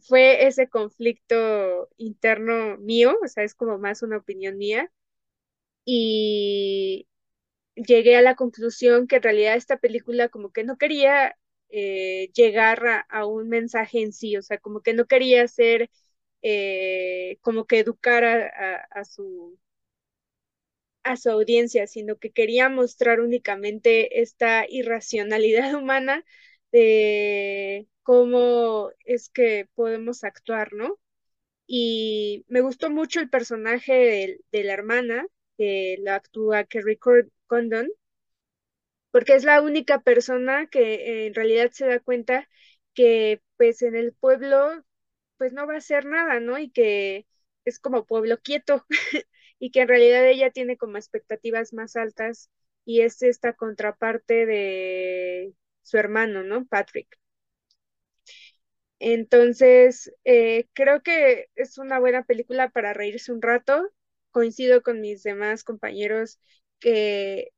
fue 0.02 0.46
ese 0.46 0.68
conflicto 0.68 1.88
interno 1.96 2.78
mío, 2.78 3.16
o 3.24 3.28
sea, 3.28 3.44
es 3.44 3.54
como 3.54 3.78
más 3.78 4.02
una 4.02 4.18
opinión 4.18 4.58
mía, 4.58 4.90
y 5.84 7.08
llegué 7.76 8.16
a 8.16 8.22
la 8.22 8.36
conclusión 8.36 9.06
que 9.08 9.16
en 9.16 9.22
realidad 9.22 9.56
esta 9.56 9.78
película 9.78 10.28
como 10.28 10.52
que 10.52 10.64
no 10.64 10.78
quería 10.78 11.36
eh, 11.70 12.30
llegar 12.34 13.06
a, 13.08 13.26
un 13.26 13.48
mensaje 13.48 14.02
en 14.02 14.12
sí, 14.12 14.36
o 14.36 14.42
sea, 14.42 14.58
como 14.58 14.80
que 14.82 14.94
no 14.94 15.06
quería 15.06 15.46
ser 15.48 15.90
eh, 16.42 17.38
como 17.42 17.66
que 17.66 17.80
educar 17.80 18.24
a, 18.24 19.04
su 19.04 19.58
a 21.04 21.16
su 21.16 21.30
audiencia, 21.30 21.86
sino 21.86 22.16
que 22.18 22.32
quería 22.32 22.68
mostrar 22.68 23.20
únicamente 23.20 24.22
esta 24.22 24.66
irracionalidad 24.68 25.74
humana 25.76 26.24
de 26.72 27.88
cómo 28.02 28.90
es 29.04 29.28
que 29.30 29.68
podemos 29.74 30.24
actuar, 30.24 30.72
¿no? 30.72 30.98
Y 31.66 32.44
me 32.48 32.60
gustó 32.62 32.90
mucho 32.90 33.20
el 33.20 33.30
personaje 33.30 34.40
de, 34.52 34.64
la 34.64 34.74
hermana, 34.74 35.26
que 35.58 35.96
la 36.00 36.16
actúa 36.16 36.64
Kerry 36.64 36.98
Condon, 37.46 37.88
porque 39.10 39.34
es 39.34 39.44
la 39.44 39.62
única 39.62 40.02
persona 40.02 40.66
que 40.66 41.26
en 41.26 41.34
realidad 41.34 41.70
se 41.72 41.86
da 41.86 42.00
cuenta 42.00 42.48
que 42.94 43.40
pues 43.56 43.82
en 43.82 43.94
el 43.96 44.12
pueblo 44.12 44.84
pues 45.38 45.52
no 45.52 45.66
va 45.66 45.74
a 45.74 45.78
hacer 45.78 46.06
nada, 46.06 46.40
¿no? 46.40 46.58
Y 46.58 46.70
que 46.70 47.26
es 47.64 47.78
como 47.78 48.06
pueblo 48.06 48.38
quieto 48.40 48.86
y 49.64 49.70
que 49.70 49.80
en 49.80 49.88
realidad 49.88 50.26
ella 50.28 50.50
tiene 50.50 50.76
como 50.76 50.98
expectativas 50.98 51.72
más 51.72 51.96
altas 51.96 52.50
y 52.84 53.00
es 53.00 53.22
esta 53.22 53.54
contraparte 53.54 54.44
de 54.46 55.54
su 55.82 55.96
hermano, 55.98 56.42
¿no? 56.42 56.66
Patrick. 56.66 57.18
Entonces, 58.98 60.12
eh, 60.24 60.68
creo 60.72 61.02
que 61.02 61.48
es 61.56 61.78
una 61.78 61.98
buena 61.98 62.24
película 62.24 62.70
para 62.70 62.92
reírse 62.94 63.32
un 63.32 63.42
rato. 63.42 63.90
Coincido 64.30 64.82
con 64.82 65.00
mis 65.00 65.22
demás 65.22 65.62
compañeros 65.64 66.40
que 66.80 67.50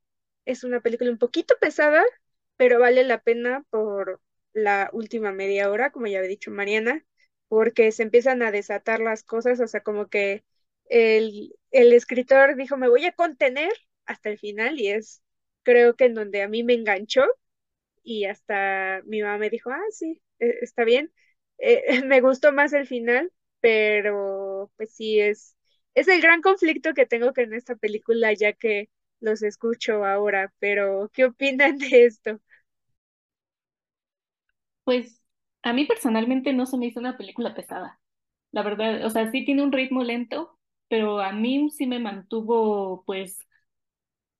es 0.47 0.65
una 0.65 0.81
película 0.81 1.11
un 1.11 1.19
poquito 1.19 1.57
pesada, 1.61 2.05
pero 2.57 2.81
vale 2.81 3.05
la 3.05 3.21
pena 3.23 3.65
por 3.71 4.21
la 4.53 4.91
última 4.93 5.33
media 5.33 5.71
hora, 5.71 5.91
como 5.93 6.07
ya 6.07 6.19
había 6.19 6.31
dicho 6.31 6.51
Mariana, 6.51 7.05
porque 7.49 7.93
se 7.93 8.03
empiezan 8.05 8.43
a 8.43 8.53
desatar 8.53 9.01
las 9.01 9.23
cosas, 9.25 9.61
o 9.61 9.67
sea, 9.69 9.83
como 9.83 10.09
que 10.09 10.45
el, 10.89 11.55
el 11.71 11.93
escritor 11.93 12.57
dijo, 12.57 12.77
me 12.77 12.89
voy 12.89 13.05
a 13.07 13.13
contener 13.13 13.73
hasta 14.07 14.31
el 14.31 14.39
final 14.39 14.81
y 14.81 14.89
es, 14.91 15.23
creo 15.63 15.97
que 15.97 16.07
en 16.07 16.15
donde 16.15 16.43
a 16.43 16.49
mí 16.49 16.63
me 16.65 16.75
enganchó 16.75 17.25
y 18.03 18.25
hasta 18.27 19.03
mi 19.07 19.23
mamá 19.23 19.39
me 19.39 19.51
dijo, 19.51 19.71
ah, 19.71 19.81
sí, 19.91 20.23
e, 20.39 20.59
está 20.63 20.85
bien. 20.85 21.13
Eh, 21.59 21.83
me 22.07 22.21
gustó 22.21 22.53
más 22.53 22.73
el 22.73 22.87
final, 22.87 23.33
pero 23.61 24.73
pues 24.77 24.95
sí, 24.95 25.21
es, 25.21 25.57
es 25.95 26.09
el 26.09 26.21
gran 26.23 26.43
conflicto 26.43 26.95
que 26.95 27.07
tengo 27.07 27.33
con 27.35 27.55
esta 27.55 27.77
película, 27.77 28.33
ya 28.35 28.53
que 28.53 28.91
los 29.21 29.43
escucho 29.43 30.05
ahora, 30.05 30.53
pero 30.59 31.11
¿qué 31.15 31.25
opinan 31.27 31.79
de 31.79 32.05
esto? 32.07 32.41
Pues 34.85 35.23
a 35.63 35.73
mí 35.75 35.85
personalmente 35.87 36.53
no 36.55 36.65
se 36.67 36.79
me 36.79 36.87
hizo 36.87 37.01
una 37.01 37.17
película 37.19 37.55
pesada. 37.55 38.01
La 38.53 38.63
verdad, 38.63 39.05
o 39.07 39.11
sea, 39.11 39.31
sí 39.31 39.45
tiene 39.45 39.63
un 39.63 39.73
ritmo 39.73 40.05
lento, 40.05 40.56
pero 40.89 41.21
a 41.21 41.33
mí 41.33 41.71
sí 41.71 41.87
me 41.87 41.99
mantuvo 41.99 43.05
pues 43.07 43.39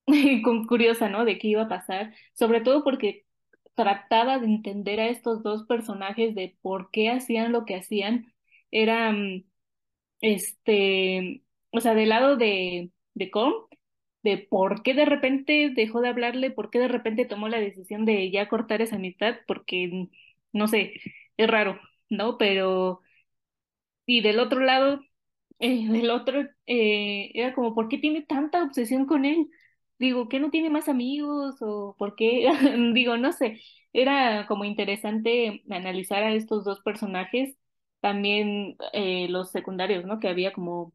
curiosa, 0.67 1.09
¿no? 1.09 1.25
De 1.25 1.37
qué 1.39 1.47
iba 1.49 1.63
a 1.63 1.67
pasar, 1.69 2.13
sobre 2.33 2.61
todo 2.61 2.83
porque 2.83 3.25
trataba 3.75 4.39
de 4.39 4.47
entender 4.47 4.99
a 4.99 5.07
estos 5.09 5.43
dos 5.43 5.65
personajes 5.65 6.33
de 6.35 6.57
por 6.61 6.89
qué 6.91 7.09
hacían 7.11 7.51
lo 7.51 7.65
que 7.65 7.75
hacían. 7.75 8.33
Era, 8.71 9.11
mm, 9.11 9.43
este, 10.21 11.43
o 11.71 11.81
sea, 11.81 11.95
del 11.95 12.09
lado 12.09 12.37
de, 12.37 12.91
de 13.15 13.31
Com, 13.31 13.53
de 14.23 14.37
por 14.39 14.83
qué 14.83 14.93
de 14.93 15.05
repente 15.05 15.71
dejó 15.75 16.01
de 16.01 16.09
hablarle, 16.09 16.51
por 16.51 16.69
qué 16.71 16.79
de 16.79 16.87
repente 16.89 17.25
tomó 17.25 17.49
la 17.49 17.59
decisión 17.59 18.05
de 18.05 18.31
ya 18.31 18.49
cortar 18.49 18.81
esa 18.81 18.97
amistad, 18.97 19.37
porque, 19.47 20.09
no 20.53 20.67
sé, 20.69 20.93
es 21.37 21.47
raro, 21.49 21.79
¿no? 22.09 22.37
Pero, 22.37 23.01
y 24.05 24.21
del 24.21 24.39
otro 24.39 24.59
lado, 24.61 25.01
eh, 25.59 25.87
del 25.89 26.09
otro, 26.11 26.41
era 26.65 27.53
como, 27.53 27.73
¿por 27.75 27.87
qué 27.89 27.97
tiene 27.97 28.21
tanta 28.23 28.63
obsesión 28.63 29.05
con 29.05 29.25
él? 29.25 29.49
Digo, 29.99 30.29
¿qué 30.29 30.39
no 30.39 30.51
tiene 30.51 30.69
más 30.69 30.87
amigos? 30.89 31.55
¿O 31.61 31.95
por 31.97 32.15
qué? 32.15 32.47
Digo, 32.93 33.17
no 33.17 33.31
sé, 33.33 33.61
era 33.93 34.45
como 34.47 34.65
interesante 34.65 35.63
analizar 35.69 36.23
a 36.23 36.33
estos 36.33 36.63
dos 36.65 36.81
personajes, 36.81 37.57
también 38.01 38.77
eh, 38.93 39.27
los 39.29 39.51
secundarios, 39.51 40.05
¿no? 40.05 40.19
Que 40.19 40.27
había 40.29 40.53
como 40.53 40.93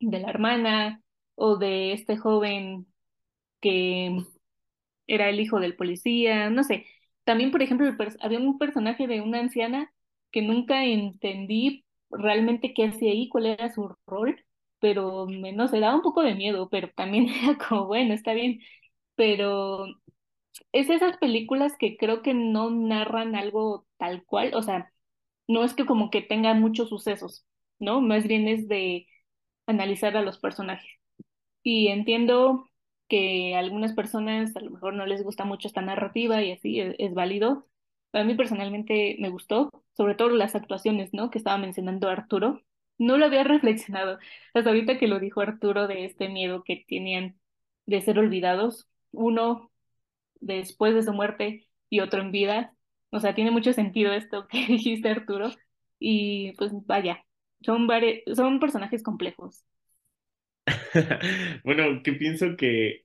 de 0.00 0.20
la 0.20 0.30
hermana, 0.30 1.02
o 1.36 1.56
de 1.58 1.92
este 1.94 2.16
joven 2.18 2.86
que 3.60 4.18
era 5.06 5.28
el 5.28 5.40
hijo 5.40 5.60
del 5.60 5.76
policía, 5.76 6.50
no 6.50 6.64
sé. 6.64 6.86
También, 7.24 7.50
por 7.50 7.62
ejemplo, 7.62 7.86
había 8.20 8.38
un 8.38 8.58
personaje 8.58 9.06
de 9.06 9.20
una 9.20 9.40
anciana 9.40 9.92
que 10.30 10.42
nunca 10.42 10.84
entendí 10.84 11.84
realmente 12.10 12.74
qué 12.74 12.86
hacía 12.86 13.12
ahí, 13.12 13.28
cuál 13.28 13.46
era 13.46 13.72
su 13.72 13.94
rol, 14.06 14.44
pero 14.80 15.26
no 15.28 15.68
sé, 15.68 15.80
daba 15.80 15.96
un 15.96 16.02
poco 16.02 16.22
de 16.22 16.34
miedo, 16.34 16.68
pero 16.70 16.90
también 16.94 17.28
era 17.44 17.58
como, 17.58 17.86
bueno, 17.86 18.14
está 18.14 18.32
bien. 18.34 18.60
Pero 19.16 19.86
es 20.72 20.90
esas 20.90 21.16
películas 21.18 21.76
que 21.78 21.96
creo 21.96 22.22
que 22.22 22.34
no 22.34 22.70
narran 22.70 23.34
algo 23.36 23.86
tal 23.98 24.24
cual, 24.24 24.54
o 24.54 24.62
sea, 24.62 24.92
no 25.48 25.64
es 25.64 25.74
que 25.74 25.86
como 25.86 26.10
que 26.10 26.22
tenga 26.22 26.54
muchos 26.54 26.88
sucesos, 26.90 27.46
¿no? 27.78 28.00
Más 28.00 28.26
bien 28.28 28.48
es 28.48 28.68
de 28.68 29.06
analizar 29.66 30.16
a 30.16 30.22
los 30.22 30.38
personajes. 30.38 30.90
Y 31.62 31.88
entiendo 31.88 32.66
que 33.08 33.54
a 33.54 33.58
algunas 33.60 33.92
personas 33.94 34.56
a 34.56 34.60
lo 34.60 34.70
mejor 34.70 34.94
no 34.94 35.06
les 35.06 35.22
gusta 35.22 35.44
mucho 35.44 35.68
esta 35.68 35.82
narrativa 35.82 36.42
y 36.42 36.52
así 36.52 36.80
es, 36.80 37.14
válido. 37.14 37.66
A 38.12 38.24
mí 38.24 38.34
personalmente 38.34 39.16
me 39.20 39.28
gustó, 39.30 39.70
sobre 40.00 40.14
todo 40.14 40.30
las 40.30 40.54
actuaciones, 40.54 41.12
¿no? 41.12 41.28
Que 41.28 41.36
estaba 41.36 41.58
mencionando 41.58 42.08
Arturo. 42.08 42.62
No 42.96 43.18
lo 43.18 43.26
había 43.26 43.44
reflexionado 43.44 44.18
hasta 44.54 44.70
ahorita 44.70 44.96
que 44.96 45.08
lo 45.08 45.20
dijo 45.20 45.42
Arturo 45.42 45.86
de 45.86 46.06
este 46.06 46.30
miedo 46.30 46.64
que 46.64 46.86
tenían 46.88 47.38
de 47.84 48.00
ser 48.00 48.18
olvidados. 48.18 48.88
Uno 49.12 49.70
después 50.36 50.94
de 50.94 51.02
su 51.02 51.12
muerte 51.12 51.68
y 51.90 52.00
otro 52.00 52.22
en 52.22 52.32
vida. 52.32 52.74
O 53.10 53.20
sea, 53.20 53.34
tiene 53.34 53.50
mucho 53.50 53.74
sentido 53.74 54.14
esto 54.14 54.48
que 54.48 54.66
dijiste, 54.68 55.10
Arturo. 55.10 55.50
Y 55.98 56.52
pues 56.52 56.72
vaya, 56.86 57.26
son, 57.60 57.86
son 58.34 58.58
personajes 58.58 59.02
complejos. 59.02 59.66
bueno, 61.62 62.02
que 62.02 62.14
pienso 62.14 62.56
que 62.56 63.04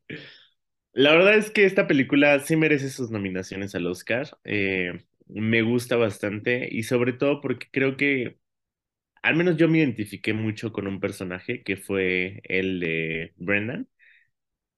la 0.93 1.11
verdad 1.11 1.35
es 1.35 1.51
que 1.51 1.65
esta 1.65 1.87
película 1.87 2.39
sí 2.39 2.55
merece 2.55 2.89
sus 2.89 3.11
nominaciones 3.11 3.75
al 3.75 3.85
Oscar. 3.85 4.37
Eh, 4.45 5.03
me 5.27 5.61
gusta 5.61 5.95
bastante 5.97 6.67
y 6.71 6.83
sobre 6.83 7.13
todo 7.13 7.41
porque 7.41 7.67
creo 7.71 7.97
que 7.97 8.37
al 9.23 9.35
menos 9.35 9.57
yo 9.57 9.69
me 9.69 9.79
identifiqué 9.79 10.33
mucho 10.33 10.71
con 10.73 10.87
un 10.87 10.99
personaje 11.01 11.63
que 11.63 11.77
fue 11.77 12.41
el 12.45 12.79
de 12.81 13.33
Brendan. 13.37 13.89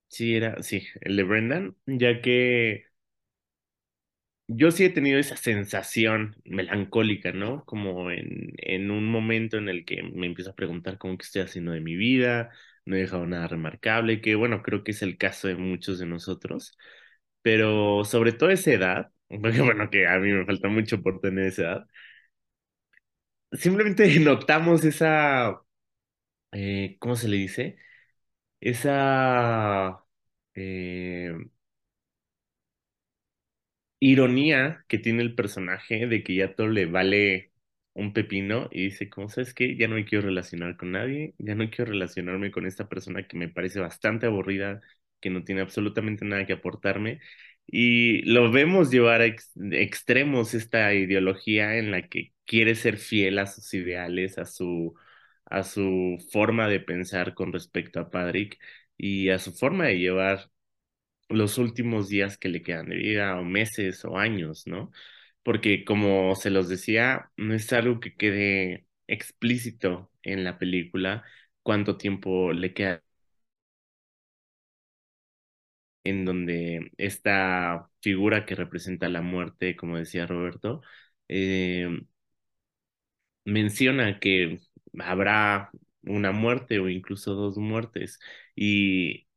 Sí, 0.09 0.35
era, 0.35 0.61
sí, 0.63 0.87
el 1.01 1.15
de 1.17 1.23
Brendan, 1.23 1.75
ya 1.85 2.21
que 2.21 2.85
yo 4.47 4.71
sí 4.71 4.85
he 4.85 4.89
tenido 4.89 5.19
esa 5.19 5.35
sensación 5.37 6.37
melancólica, 6.45 7.31
¿no? 7.33 7.65
Como 7.65 8.11
en, 8.11 8.53
en 8.57 8.91
un 8.91 9.05
momento 9.09 9.57
en 9.57 9.67
el 9.69 9.83
que 9.85 10.03
me 10.03 10.25
empiezo 10.27 10.51
a 10.51 10.55
preguntar 10.55 10.97
cómo 10.97 11.17
que 11.17 11.23
estoy 11.25 11.41
haciendo 11.41 11.71
de 11.73 11.81
mi 11.81 11.95
vida, 11.95 12.51
no 12.85 12.95
he 12.95 12.99
dejado 12.99 13.25
nada 13.27 13.47
remarcable, 13.47 14.21
que 14.21 14.35
bueno, 14.35 14.61
creo 14.63 14.83
que 14.83 14.91
es 14.91 15.01
el 15.01 15.17
caso 15.17 15.47
de 15.49 15.55
muchos 15.55 15.99
de 15.99 16.05
nosotros, 16.05 16.77
pero 17.41 18.05
sobre 18.05 18.31
todo 18.33 18.49
esa 18.51 18.71
edad, 18.73 19.11
porque 19.29 19.61
bueno, 19.61 19.89
que 19.89 20.07
a 20.07 20.17
mí 20.19 20.31
me 20.31 20.45
falta 20.45 20.67
mucho 20.69 21.01
por 21.01 21.19
tener 21.21 21.47
esa 21.47 21.61
edad, 21.63 21.87
simplemente 23.53 24.07
notamos 24.19 24.83
esa, 24.85 25.61
eh, 26.51 26.97
¿cómo 26.99 27.15
se 27.15 27.27
le 27.29 27.37
dice? 27.37 27.77
Esa... 28.61 30.05
Eh, 30.55 31.35
ironía 33.99 34.85
que 34.87 34.97
tiene 34.99 35.23
el 35.23 35.35
personaje 35.35 36.07
de 36.07 36.23
que 36.23 36.35
ya 36.35 36.55
todo 36.55 36.67
le 36.67 36.85
vale 36.85 37.51
un 37.93 38.13
pepino 38.13 38.69
y 38.71 38.85
dice, 38.85 39.09
¿cómo 39.09 39.27
sabes 39.29 39.53
qué? 39.53 39.75
Ya 39.75 39.87
no 39.87 39.95
me 39.95 40.05
quiero 40.05 40.25
relacionar 40.27 40.77
con 40.77 40.91
nadie, 40.91 41.33
ya 41.39 41.55
no 41.55 41.69
quiero 41.69 41.91
relacionarme 41.91 42.51
con 42.51 42.65
esta 42.67 42.87
persona 42.89 43.27
que 43.27 43.37
me 43.37 43.49
parece 43.49 43.79
bastante 43.79 44.27
aburrida, 44.27 44.81
que 45.19 45.29
no 45.31 45.43
tiene 45.43 45.61
absolutamente 45.61 46.23
nada 46.25 46.45
que 46.45 46.53
aportarme. 46.53 47.19
Y 47.67 48.21
lo 48.23 48.51
vemos 48.51 48.91
llevar 48.91 49.21
a 49.21 49.25
extremos 49.71 50.53
esta 50.53 50.93
ideología 50.93 51.77
en 51.77 51.91
la 51.91 52.07
que 52.07 52.33
quiere 52.45 52.75
ser 52.75 52.97
fiel 52.97 53.39
a 53.39 53.47
sus 53.47 53.73
ideales, 53.73 54.37
a 54.37 54.45
su, 54.45 54.95
a 55.45 55.63
su 55.63 56.17
forma 56.31 56.67
de 56.69 56.79
pensar 56.79 57.33
con 57.33 57.51
respecto 57.53 57.99
a 57.99 58.09
Patrick 58.09 58.57
y 58.97 59.29
a 59.29 59.39
su 59.39 59.53
forma 59.53 59.85
de 59.87 59.99
llevar 59.99 60.49
los 61.29 61.57
últimos 61.57 62.09
días 62.09 62.37
que 62.37 62.49
le 62.49 62.61
quedan 62.63 62.89
de 62.89 62.95
vida, 62.97 63.39
o 63.39 63.43
meses, 63.43 64.05
o 64.05 64.17
años, 64.17 64.65
¿no? 64.67 64.91
Porque 65.43 65.83
como 65.85 66.35
se 66.35 66.49
los 66.49 66.69
decía, 66.69 67.31
no 67.37 67.53
es 67.53 67.71
algo 67.73 67.99
que 67.99 68.15
quede 68.15 68.87
explícito 69.07 70.11
en 70.23 70.43
la 70.43 70.57
película 70.57 71.23
cuánto 71.63 71.97
tiempo 71.97 72.53
le 72.53 72.73
queda 72.73 73.03
en 76.09 76.25
donde 76.25 76.91
esta 76.97 77.89
figura 78.01 78.45
que 78.45 78.55
representa 78.55 79.09
la 79.09 79.21
muerte, 79.21 79.75
como 79.75 79.97
decía 79.97 80.25
Roberto, 80.27 80.81
eh, 81.27 81.87
menciona 83.45 84.19
que 84.19 84.59
habrá 84.99 85.71
una 86.03 86.31
muerte 86.31 86.79
o 86.79 86.89
incluso 86.89 87.33
dos 87.35 87.57
muertes. 87.57 88.19
Y 88.55 89.27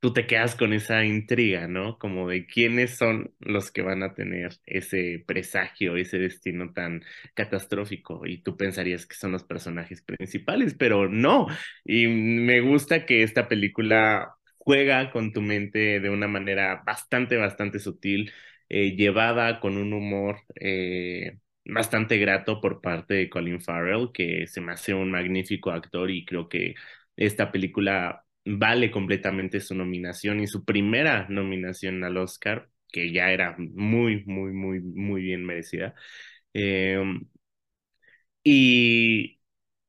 tú 0.00 0.12
te 0.12 0.26
quedas 0.26 0.54
con 0.54 0.72
esa 0.72 1.04
intriga, 1.04 1.66
¿no? 1.68 1.98
Como 1.98 2.28
de 2.28 2.46
quiénes 2.46 2.96
son 2.96 3.34
los 3.40 3.72
que 3.72 3.82
van 3.82 4.02
a 4.02 4.14
tener 4.14 4.52
ese 4.66 5.24
presagio, 5.26 5.96
ese 5.96 6.18
destino 6.18 6.72
tan 6.72 7.02
catastrófico. 7.34 8.26
Y 8.26 8.42
tú 8.42 8.56
pensarías 8.56 9.06
que 9.06 9.16
son 9.16 9.32
los 9.32 9.44
personajes 9.44 10.02
principales, 10.02 10.74
pero 10.74 11.08
no. 11.08 11.46
Y 11.84 12.06
me 12.08 12.60
gusta 12.60 13.06
que 13.06 13.22
esta 13.22 13.48
película 13.48 14.35
juega 14.66 15.12
con 15.12 15.32
tu 15.32 15.42
mente 15.42 16.00
de 16.00 16.10
una 16.10 16.28
manera 16.28 16.82
bastante, 16.86 17.36
bastante 17.38 17.78
sutil, 17.78 18.32
eh, 18.68 18.96
llevada 18.96 19.60
con 19.60 19.76
un 19.78 19.92
humor 19.92 20.40
eh, 20.56 21.38
bastante 21.64 22.18
grato 22.18 22.60
por 22.60 22.80
parte 22.80 23.14
de 23.14 23.30
Colin 23.30 23.60
Farrell, 23.62 24.10
que 24.12 24.46
se 24.48 24.60
me 24.60 24.72
hace 24.72 24.94
un 24.94 25.10
magnífico 25.12 25.70
actor 25.70 26.10
y 26.10 26.24
creo 26.24 26.48
que 26.48 26.74
esta 27.16 27.52
película 27.52 28.24
vale 28.44 28.90
completamente 28.90 29.60
su 29.60 29.74
nominación 29.76 30.40
y 30.40 30.48
su 30.48 30.64
primera 30.64 31.26
nominación 31.28 32.02
al 32.04 32.16
Oscar, 32.18 32.68
que 32.90 33.12
ya 33.12 33.30
era 33.32 33.56
muy, 33.58 34.24
muy, 34.26 34.52
muy, 34.52 34.80
muy 34.80 35.22
bien 35.22 35.44
merecida. 35.44 35.94
Em, 36.54 37.26
y 38.44 39.40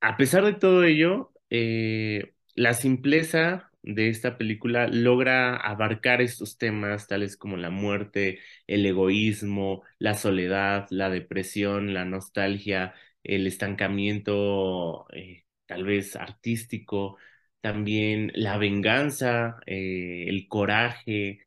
a 0.02 0.18
pesar 0.18 0.46
de 0.46 0.54
todo 0.54 0.84
ello, 0.84 1.32
eh, 1.50 2.34
la 2.56 2.74
simpleza 2.74 3.72
de 3.96 4.10
esta 4.10 4.38
película 4.38 4.88
logra 4.88 5.56
abarcar 5.58 6.22
estos 6.22 6.58
temas 6.58 7.08
tales 7.08 7.38
como 7.38 7.58
la 7.58 7.70
muerte, 7.70 8.40
el 8.68 8.86
egoísmo, 8.86 9.84
la 10.00 10.14
soledad, 10.16 10.88
la 10.92 11.10
depresión, 11.10 11.94
la 11.94 12.06
nostalgia, 12.06 12.94
el 13.24 13.48
estancamiento 13.48 15.08
eh, 15.14 15.46
tal 15.66 15.84
vez 15.86 16.16
artístico, 16.16 17.18
también 17.62 18.32
la 18.36 18.58
venganza, 18.58 19.60
eh, 19.66 20.26
el 20.28 20.48
coraje, 20.48 21.42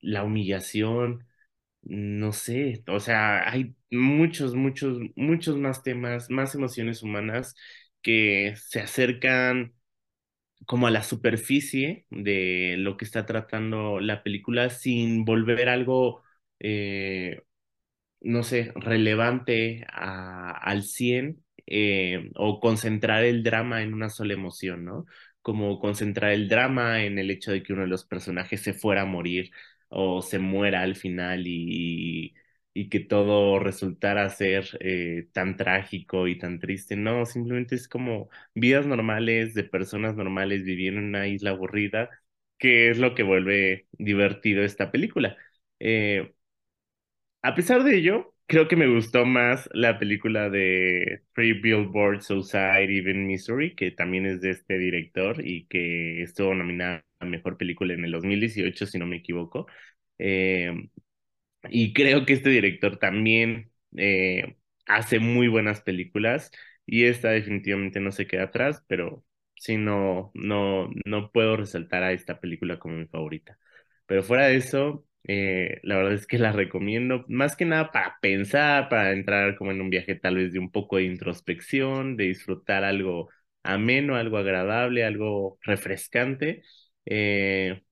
la 0.00 0.24
humillación, 0.24 1.26
no 1.82 2.32
sé, 2.32 2.84
o 2.88 3.00
sea, 3.00 3.50
hay 3.50 3.76
muchos, 3.90 4.54
muchos, 4.54 4.98
muchos 5.16 5.56
más 5.56 5.82
temas, 5.82 6.30
más 6.30 6.54
emociones 6.54 7.02
humanas 7.02 7.54
que 8.02 8.54
se 8.56 8.80
acercan 8.80 9.74
como 10.66 10.86
a 10.86 10.90
la 10.90 11.02
superficie 11.02 12.06
de 12.10 12.76
lo 12.78 12.96
que 12.96 13.04
está 13.04 13.26
tratando 13.26 14.00
la 14.00 14.22
película 14.22 14.70
sin 14.70 15.24
volver 15.24 15.68
algo, 15.68 16.22
eh, 16.60 17.42
no 18.20 18.42
sé, 18.42 18.72
relevante 18.76 19.86
al 19.92 20.82
100 20.84 21.44
eh, 21.66 22.30
o 22.36 22.60
concentrar 22.60 23.24
el 23.24 23.42
drama 23.42 23.82
en 23.82 23.94
una 23.94 24.10
sola 24.10 24.34
emoción, 24.34 24.84
¿no? 24.84 25.06
Como 25.42 25.80
concentrar 25.80 26.32
el 26.32 26.48
drama 26.48 27.02
en 27.04 27.18
el 27.18 27.30
hecho 27.30 27.52
de 27.52 27.62
que 27.62 27.72
uno 27.72 27.82
de 27.82 27.88
los 27.88 28.04
personajes 28.04 28.60
se 28.62 28.74
fuera 28.74 29.02
a 29.02 29.04
morir 29.06 29.50
o 29.88 30.22
se 30.22 30.38
muera 30.38 30.82
al 30.82 30.96
final 30.96 31.46
y, 31.46 32.30
y 32.30 32.34
que 32.90 33.00
todo 33.00 33.58
resultara 33.58 34.28
ser 34.30 34.66
eh, 34.80 35.28
tan 35.32 35.56
trágico 35.56 36.28
y 36.28 36.38
tan 36.38 36.58
triste. 36.60 36.96
No, 36.96 37.26
simplemente 37.26 37.74
es 37.74 37.88
como 37.88 38.30
vidas 38.54 38.86
normales 38.86 39.54
de 39.54 39.64
personas 39.64 40.14
normales 40.16 40.62
viviendo 40.64 41.00
en 41.00 41.06
una 41.08 41.26
isla 41.28 41.50
aburrida, 41.50 42.10
que 42.58 42.90
es 42.90 42.98
lo 42.98 43.14
que 43.14 43.22
vuelve 43.22 43.86
divertido 43.92 44.62
esta 44.64 44.90
película. 44.92 45.36
Eh, 45.80 46.32
a 47.42 47.54
pesar 47.54 47.82
de 47.84 47.96
ello, 47.96 48.34
creo 48.46 48.68
que 48.68 48.76
me 48.76 48.86
gustó 48.92 49.24
más 49.24 49.68
la 49.72 49.98
película 49.98 50.50
de 50.50 51.22
Free 51.32 51.54
Billboards 51.60 52.30
Outside 52.30 52.84
Even 52.96 53.26
Missouri, 53.26 53.74
que 53.74 53.90
también 53.92 54.26
es 54.26 54.40
de 54.40 54.50
este 54.50 54.78
director 54.78 55.44
y 55.46 55.66
que 55.66 56.22
estuvo 56.22 56.54
nominada 56.54 57.04
a 57.20 57.24
Mejor 57.26 57.56
Película 57.56 57.94
en 57.94 58.04
el 58.04 58.12
2018, 58.12 58.86
si 58.86 58.98
no 58.98 59.06
me 59.06 59.16
equivoco. 59.16 59.66
Eh, 60.18 60.72
y 61.68 61.92
creo 61.92 62.24
que 62.26 62.34
este 62.34 62.50
director 62.50 62.98
también 62.98 63.70
eh, 63.96 64.56
hace 64.86 65.18
muy 65.18 65.48
buenas 65.48 65.80
películas 65.82 66.50
y 66.86 67.04
esta 67.04 67.30
definitivamente 67.30 68.00
no 68.00 68.12
se 68.12 68.26
queda 68.26 68.44
atrás, 68.44 68.84
pero 68.88 69.24
sí 69.56 69.76
no, 69.76 70.30
no, 70.34 70.90
no 71.04 71.30
puedo 71.32 71.56
resaltar 71.56 72.02
a 72.02 72.12
esta 72.12 72.40
película 72.40 72.78
como 72.78 72.96
mi 72.96 73.06
favorita. 73.06 73.58
Pero 74.06 74.22
fuera 74.22 74.46
de 74.46 74.56
eso, 74.56 75.06
eh, 75.28 75.80
la 75.82 75.96
verdad 75.96 76.14
es 76.14 76.26
que 76.26 76.38
la 76.38 76.52
recomiendo, 76.52 77.24
más 77.28 77.56
que 77.56 77.64
nada 77.64 77.92
para 77.92 78.16
pensar, 78.20 78.88
para 78.88 79.12
entrar 79.12 79.56
como 79.56 79.70
en 79.70 79.80
un 79.80 79.90
viaje 79.90 80.14
tal 80.16 80.36
vez 80.36 80.52
de 80.52 80.58
un 80.58 80.70
poco 80.72 80.96
de 80.96 81.04
introspección, 81.04 82.16
de 82.16 82.24
disfrutar 82.24 82.84
algo 82.84 83.28
ameno, 83.62 84.16
algo 84.16 84.38
agradable, 84.38 85.04
algo 85.04 85.58
refrescante, 85.62 86.62
eh, 87.06 87.82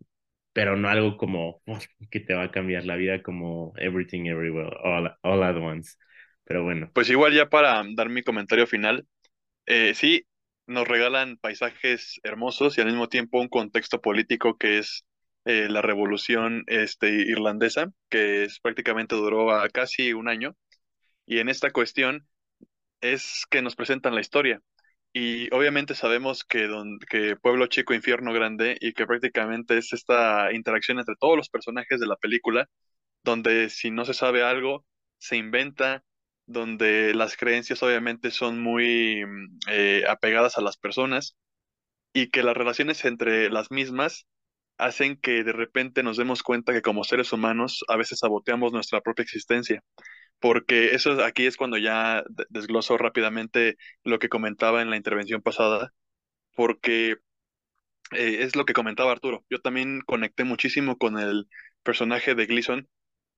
pero 0.58 0.76
no 0.76 0.88
algo 0.88 1.16
como 1.16 1.62
que 2.10 2.18
te 2.18 2.34
va 2.34 2.42
a 2.42 2.50
cambiar 2.50 2.84
la 2.84 2.96
vida 2.96 3.22
como 3.22 3.74
Everything 3.76 4.26
Everywhere, 4.26 4.76
All, 4.82 5.16
all 5.22 5.42
at 5.44 5.54
Once. 5.54 5.96
Pero 6.42 6.64
bueno. 6.64 6.90
Pues 6.94 7.08
igual 7.10 7.32
ya 7.32 7.48
para 7.48 7.80
dar 7.94 8.08
mi 8.08 8.24
comentario 8.24 8.66
final, 8.66 9.06
eh, 9.66 9.94
sí, 9.94 10.26
nos 10.66 10.88
regalan 10.88 11.36
paisajes 11.36 12.18
hermosos 12.24 12.76
y 12.76 12.80
al 12.80 12.88
mismo 12.88 13.08
tiempo 13.08 13.40
un 13.40 13.46
contexto 13.46 14.00
político 14.00 14.58
que 14.58 14.78
es 14.78 15.04
eh, 15.44 15.68
la 15.70 15.80
revolución 15.80 16.64
este, 16.66 17.08
irlandesa, 17.08 17.92
que 18.08 18.42
es, 18.42 18.58
prácticamente 18.58 19.14
duró 19.14 19.52
a 19.52 19.68
casi 19.68 20.12
un 20.12 20.26
año. 20.26 20.56
Y 21.24 21.38
en 21.38 21.50
esta 21.50 21.70
cuestión 21.70 22.26
es 23.00 23.44
que 23.48 23.62
nos 23.62 23.76
presentan 23.76 24.16
la 24.16 24.22
historia. 24.22 24.60
Y 25.20 25.52
obviamente 25.52 25.96
sabemos 25.96 26.44
que, 26.44 26.68
don, 26.68 27.00
que 27.00 27.34
Pueblo 27.36 27.66
Chico, 27.66 27.92
Infierno 27.92 28.32
Grande, 28.32 28.76
y 28.80 28.92
que 28.92 29.04
prácticamente 29.04 29.76
es 29.76 29.92
esta 29.92 30.52
interacción 30.52 31.00
entre 31.00 31.16
todos 31.18 31.36
los 31.36 31.48
personajes 31.50 31.98
de 31.98 32.06
la 32.06 32.14
película, 32.16 32.68
donde 33.24 33.68
si 33.70 33.90
no 33.90 34.04
se 34.04 34.14
sabe 34.14 34.44
algo, 34.44 34.86
se 35.18 35.36
inventa, 35.36 36.04
donde 36.46 37.14
las 37.14 37.36
creencias 37.36 37.82
obviamente 37.82 38.30
son 38.30 38.60
muy 38.60 39.24
mm, 39.26 39.58
eh, 39.70 40.04
apegadas 40.08 40.56
a 40.56 40.62
las 40.62 40.76
personas, 40.76 41.36
y 42.12 42.30
que 42.30 42.44
las 42.44 42.56
relaciones 42.56 43.04
entre 43.04 43.50
las 43.50 43.72
mismas 43.72 44.26
hacen 44.78 45.16
que 45.16 45.44
de 45.44 45.52
repente 45.52 46.04
nos 46.04 46.16
demos 46.16 46.44
cuenta 46.44 46.72
que 46.72 46.82
como 46.82 47.04
seres 47.04 47.32
humanos 47.32 47.84
a 47.88 47.96
veces 47.96 48.20
saboteamos 48.20 48.72
nuestra 48.72 49.00
propia 49.00 49.24
existencia. 49.24 49.82
Porque 50.40 50.94
eso 50.94 51.24
aquí 51.24 51.46
es 51.46 51.56
cuando 51.56 51.78
ya 51.78 52.24
desgloso 52.50 52.96
rápidamente 52.98 53.76
lo 54.04 54.18
que 54.18 54.28
comentaba 54.28 54.82
en 54.82 54.90
la 54.90 54.96
intervención 54.96 55.42
pasada, 55.42 55.92
porque 56.54 57.16
eh, 58.12 58.38
es 58.42 58.56
lo 58.56 58.64
que 58.64 58.72
comentaba 58.72 59.12
Arturo. 59.12 59.44
Yo 59.50 59.60
también 59.60 60.00
conecté 60.06 60.44
muchísimo 60.44 60.96
con 60.98 61.18
el 61.18 61.48
personaje 61.82 62.34
de 62.34 62.46
Gleason, 62.46 62.88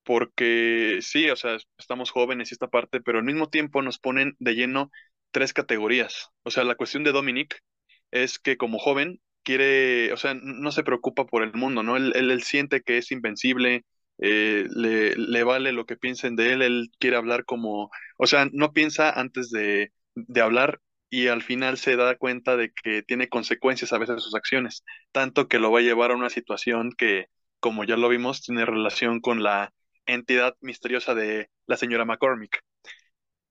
porque 0.05 0.99
sí, 1.03 1.31
o 1.31 1.37
sea, 1.37 1.59
estamos 1.79 2.11
jóvenes 2.11 2.51
y 2.51 2.55
esta 2.55 2.69
parte, 2.69 3.01
pero 3.01 3.19
al 3.19 3.25
mismo 3.25 3.49
tiempo 3.51 3.83
nos 3.83 3.99
ponen 3.99 4.37
de 4.39 4.55
lleno 4.55 4.91
tres 5.31 5.53
categorías. 5.53 6.31
O 6.43 6.51
sea, 6.51 6.65
la 6.65 6.77
cuestión 6.77 7.05
de 7.05 7.13
Dominic, 7.13 7.63
es 8.11 8.39
que 8.39 8.57
como 8.57 8.79
joven 8.79 9.21
quiere, 9.43 10.13
o 10.13 10.17
sea, 10.17 10.35
no 10.35 10.73
se 10.73 10.83
preocupa 10.85 11.27
por 11.27 11.43
el 11.43 11.55
mundo, 11.55 11.83
¿no? 11.83 11.97
Él, 11.97 12.13
él, 12.15 12.43
siente 12.43 12.83
que 12.83 12.99
es 12.99 13.11
invencible, 13.13 13.85
eh, 14.21 14.67
le, 14.75 15.15
le, 15.17 15.45
vale 15.45 15.73
lo 15.73 15.87
que 15.87 15.97
piensen 15.97 16.37
de 16.37 16.53
él, 16.53 16.63
él 16.63 16.91
quiere 16.99 17.17
hablar 17.17 17.45
como, 17.45 17.91
o 18.19 18.27
sea, 18.27 18.49
no 18.53 18.73
piensa 18.73 19.11
antes 19.11 19.51
de, 19.51 19.93
de 20.15 20.41
hablar 20.41 20.81
y 21.11 21.29
al 21.29 21.43
final 21.43 21.79
se 21.79 21.97
da 21.97 22.17
cuenta 22.17 22.57
de 22.57 22.73
que 22.73 23.03
tiene 23.03 23.29
consecuencias 23.29 23.93
a 23.93 23.99
veces 23.99 24.23
sus 24.23 24.35
acciones, 24.35 24.85
tanto 25.13 25.49
que 25.49 25.59
lo 25.59 25.73
va 25.73 25.81
a 25.81 25.83
llevar 25.83 26.13
a 26.13 26.17
una 26.17 26.31
situación 26.31 26.93
que, 26.97 27.27
como 27.61 27.85
ya 27.85 27.97
lo 27.97 28.09
vimos, 28.09 28.43
tiene 28.43 28.65
relación 28.67 29.21
con 29.21 29.43
la 29.43 29.73
entidad 30.07 30.55
misteriosa 30.61 31.15
de 31.15 31.51
la 31.67 31.77
señora 31.77 32.05
McCormick. 32.05 32.63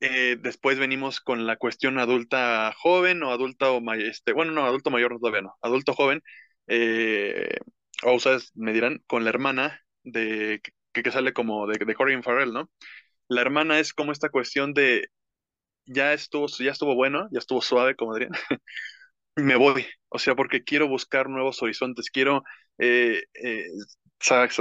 Eh, 0.02 0.38
después 0.42 0.80
venimos 0.80 1.20
con 1.20 1.46
la 1.46 1.58
cuestión 1.58 2.00
adulta 2.00 2.74
joven 2.78 3.22
o 3.24 3.32
adulta 3.32 3.72
o 3.72 3.94
este, 3.94 4.32
bueno, 4.34 4.54
no, 4.54 4.66
adulto 4.66 4.92
mayor 4.92 5.20
todavía 5.20 5.42
no, 5.42 5.56
adulto 5.62 5.94
joven, 5.94 6.22
eh, 6.68 7.58
o 8.04 8.14
ustedes 8.14 8.52
me 8.56 8.72
dirán, 8.74 9.04
con 9.08 9.24
la 9.26 9.30
hermana 9.32 9.82
de 10.12 10.62
que, 10.94 11.04
que 11.04 11.12
sale 11.12 11.34
como 11.34 11.68
de, 11.68 11.78
de 11.86 11.96
Corinne 11.96 12.24
Farrell, 12.24 12.54
¿no? 12.54 12.70
La 13.30 13.42
hermana 13.42 13.80
es 13.80 13.94
como 13.94 14.12
esta 14.12 14.30
cuestión 14.30 14.74
de 14.74 15.08
ya 15.86 16.14
estuvo, 16.14 16.48
ya 16.60 16.72
estuvo 16.72 16.96
bueno, 16.96 17.28
ya 17.32 17.40
estuvo 17.40 17.62
suave, 17.62 17.96
como 17.96 18.14
dirían. 18.16 18.32
me 19.36 19.56
voy, 19.56 19.86
o 20.10 20.20
sea, 20.20 20.36
porque 20.36 20.64
quiero 20.64 20.88
buscar 20.88 21.30
nuevos 21.30 21.62
horizontes, 21.62 22.10
quiero 22.12 22.44
eh, 22.78 23.24
eh, 23.34 23.66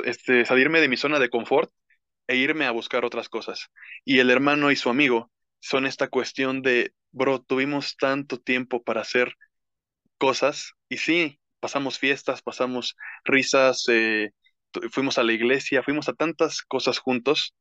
este, 0.05 0.45
salirme 0.45 0.81
de 0.81 0.89
mi 0.89 0.97
zona 0.97 1.19
de 1.19 1.31
confort 1.31 1.71
e 2.27 2.37
irme 2.37 2.67
a 2.67 2.71
buscar 2.73 3.05
otras 3.05 3.29
cosas. 3.29 3.69
Y 4.05 4.21
el 4.21 4.31
hermano 4.31 4.71
y 4.71 4.77
su 4.77 4.91
amigo 4.91 5.31
son 5.61 5.87
esta 5.87 6.09
cuestión 6.09 6.63
de, 6.63 6.93
bro, 7.13 7.41
tuvimos 7.43 7.97
tanto 7.97 8.39
tiempo 8.39 8.83
para 8.83 9.03
hacer 9.03 9.35
cosas 10.19 10.73
y 10.89 10.99
sí, 10.99 11.41
pasamos 11.61 11.99
fiestas, 11.99 12.43
pasamos 12.43 12.97
risas, 13.25 13.85
eh, 13.89 14.31
fuimos 14.90 15.18
a 15.18 15.22
la 15.22 15.33
iglesia, 15.33 15.83
fuimos 15.83 16.09
a 16.09 16.14
tantas 16.14 16.62
cosas 16.62 16.98
juntos, 16.98 17.54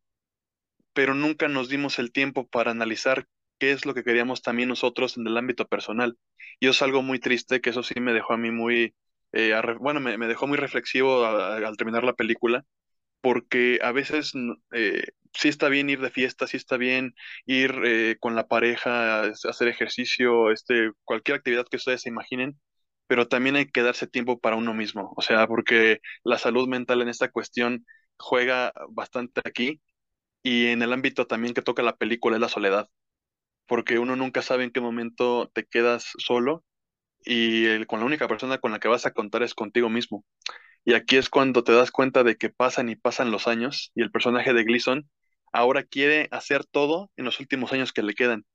pero 0.94 1.14
nunca 1.14 1.48
nos 1.48 1.70
dimos 1.70 2.00
el 2.00 2.12
tiempo 2.12 2.48
para 2.48 2.72
analizar 2.72 3.28
qué 3.60 3.72
es 3.72 3.86
lo 3.86 3.94
que 3.94 4.04
queríamos 4.04 4.42
también 4.42 4.70
nosotros 4.70 5.18
en 5.18 5.28
el 5.28 5.38
ámbito 5.38 5.68
personal. 5.68 6.18
Y 6.60 6.68
eso 6.68 6.72
es 6.72 6.82
algo 6.82 7.02
muy 7.02 7.20
triste, 7.20 7.62
que 7.62 7.70
eso 7.72 7.84
sí 7.84 8.00
me 8.00 8.14
dejó 8.14 8.34
a 8.34 8.38
mí 8.38 8.52
muy, 8.52 8.96
eh, 9.34 9.54
bueno, 9.80 10.00
me, 10.00 10.18
dejó 10.28 10.48
muy 10.48 10.58
reflexivo 10.58 11.26
al 11.26 11.78
terminar 11.78 12.04
la 12.04 12.14
película, 12.14 12.66
porque 13.22 13.80
a 13.84 13.92
veces 13.92 14.34
eh, 14.74 15.04
sí 15.34 15.50
está 15.50 15.70
bien 15.70 15.90
ir 15.90 16.02
de 16.02 16.12
fiesta, 16.12 16.48
sí 16.48 16.58
está 16.58 16.78
bien 16.78 17.14
ir 17.46 17.76
eh, 17.86 18.18
con 18.20 18.36
la 18.36 18.48
pareja, 18.48 19.24
hacer 19.24 19.68
ejercicio, 19.68 20.52
este, 20.52 20.92
cualquier 21.04 21.38
actividad 21.38 21.68
que 21.70 21.78
ustedes 21.78 22.02
se 22.04 22.10
imaginen, 22.10 22.60
pero 23.08 23.28
también 23.28 23.56
hay 23.56 23.68
que 23.68 23.84
darse 23.84 24.08
tiempo 24.08 24.40
para 24.40 24.56
uno 24.58 24.74
mismo, 24.74 25.14
o 25.18 25.22
sea, 25.22 25.48
porque 25.48 26.00
la 26.24 26.38
salud 26.38 26.68
mental 26.68 27.02
en 27.02 27.10
esta 27.10 27.30
cuestión 27.32 27.86
juega 28.18 28.74
bastante 28.90 29.42
aquí 29.46 29.82
y 30.44 30.68
en 30.68 30.82
el 30.84 30.94
ámbito 30.94 31.28
también 31.28 31.54
que 31.54 31.62
toca 31.62 31.84
la 31.84 31.98
película 31.98 32.38
es 32.38 32.42
la 32.42 32.50
soledad 32.50 32.90
porque 33.68 34.00
uno 34.00 34.16
nunca 34.16 34.42
sabe 34.42 34.64
en 34.64 34.72
qué 34.72 34.82
momento 34.82 35.50
te 35.54 35.66
quedas 35.66 36.14
solo 36.18 36.64
y 37.26 37.86
con 37.86 38.00
la 38.00 38.06
única 38.06 38.28
persona 38.28 38.60
con 38.60 38.72
la 38.72 38.80
que 38.80 38.88
vas 38.88 39.06
a 39.06 39.12
contar 39.12 39.44
es 39.44 39.54
contigo 39.54 39.90
mismo. 39.90 40.26
Y 40.86 40.94
aquí 40.94 41.18
es 41.18 41.30
cuando 41.30 41.64
te 41.64 41.74
das 41.74 41.92
cuenta 41.92 42.24
de 42.24 42.38
que 42.38 42.50
pasan 42.50 42.90
y 42.90 42.96
pasan 42.96 43.32
los 43.32 43.48
años 43.48 43.92
y 43.96 44.02
el 44.04 44.12
personaje 44.12 44.54
de 44.54 44.64
Gleason 44.64 45.10
ahora 45.54 45.84
quiere 45.84 46.30
hacer 46.32 46.66
todo 46.66 47.12
en 47.18 47.26
los 47.26 47.40
últimos 47.40 47.74
años 47.74 47.94
que 47.94 48.04
le 48.04 48.14
quedan. 48.14 48.46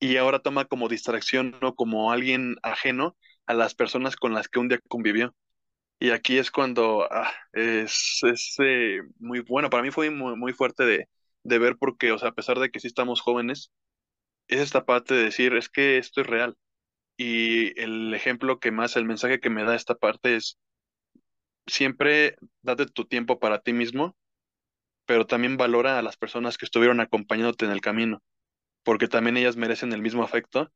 Y 0.00 0.16
ahora 0.16 0.40
toma 0.40 0.64
como 0.66 0.88
distracción, 0.88 1.56
¿no? 1.62 1.74
Como 1.74 2.12
alguien 2.12 2.56
ajeno 2.62 3.16
a 3.52 3.54
las 3.54 3.74
personas 3.74 4.16
con 4.16 4.34
las 4.34 4.48
que 4.48 4.58
un 4.60 4.68
día 4.68 4.80
convivió. 4.88 5.34
Y 6.00 6.10
aquí 6.10 6.38
es 6.38 6.50
cuando 6.50 7.06
ah, 7.10 7.32
es, 7.52 8.20
eh, 8.60 9.02
muy 9.18 9.40
bueno. 9.40 9.70
Para 9.70 9.82
mí 9.84 9.90
fue 9.90 10.10
muy, 10.10 10.36
muy 10.36 10.52
fuerte 10.52 10.84
de, 10.84 11.08
de, 11.44 11.58
ver 11.58 11.76
porque, 11.78 12.12
o 12.12 12.18
sea, 12.18 12.30
a 12.30 12.34
pesar 12.34 12.58
de 12.58 12.70
que 12.70 12.80
sí 12.80 12.88
estamos 12.88 13.20
jóvenes, 13.20 13.70
es 14.48 14.60
esta 14.60 14.84
parte 14.86 15.14
de 15.14 15.24
decir, 15.24 15.54
es 15.56 15.68
que 15.68 15.98
esto 15.98 16.22
es 16.22 16.26
real. 16.26 16.56
Y 17.16 17.78
el 17.80 18.14
ejemplo 18.14 18.58
que 18.60 18.72
más, 18.72 18.96
el 18.96 19.04
mensaje 19.06 19.40
que 19.40 19.50
me 19.50 19.64
da 19.64 19.76
esta 19.76 19.94
parte 19.96 20.36
es, 20.36 20.58
siempre 21.66 22.36
date 22.62 22.86
tu 22.86 23.06
tiempo 23.06 23.38
para 23.38 23.60
ti 23.60 23.72
mismo, 23.72 24.16
pero 25.06 25.26
también 25.26 25.56
valora 25.56 25.98
a 25.98 26.02
las 26.02 26.16
personas 26.16 26.58
que 26.58 26.64
estuvieron 26.66 27.00
acompañándote 27.00 27.66
en 27.66 27.72
el 27.72 27.80
camino, 27.80 28.22
porque 28.84 29.08
también 29.08 29.36
ellas 29.36 29.56
merecen 29.56 29.92
el 29.92 30.02
mismo 30.02 30.24
afecto 30.24 30.72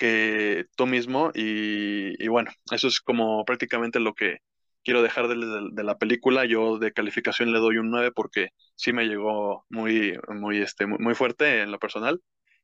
que 0.00 0.64
tú 0.76 0.86
mismo 0.86 1.30
y, 1.34 2.26
bueno, 2.28 2.50
eso 2.72 2.88
es 2.88 3.00
como 3.00 3.44
prácticamente 3.44 4.00
lo 4.00 4.14
que 4.14 4.38
quiero 4.82 5.02
dejar 5.02 5.28
de, 5.28 5.84
la 5.84 5.98
película. 5.98 6.46
Yo 6.46 6.78
de 6.78 6.92
calificación 6.92 7.52
le 7.52 7.58
doy 7.58 7.76
un 7.76 7.90
9 7.90 8.10
porque 8.10 8.48
sí 8.76 8.94
me 8.94 9.04
llegó 9.04 9.66
muy, 9.68 10.18
muy, 10.28 10.62
este, 10.62 10.86
muy 10.86 11.14
fuerte 11.14 11.60
en 11.60 11.70
lo 11.70 11.78
personal 11.78 12.22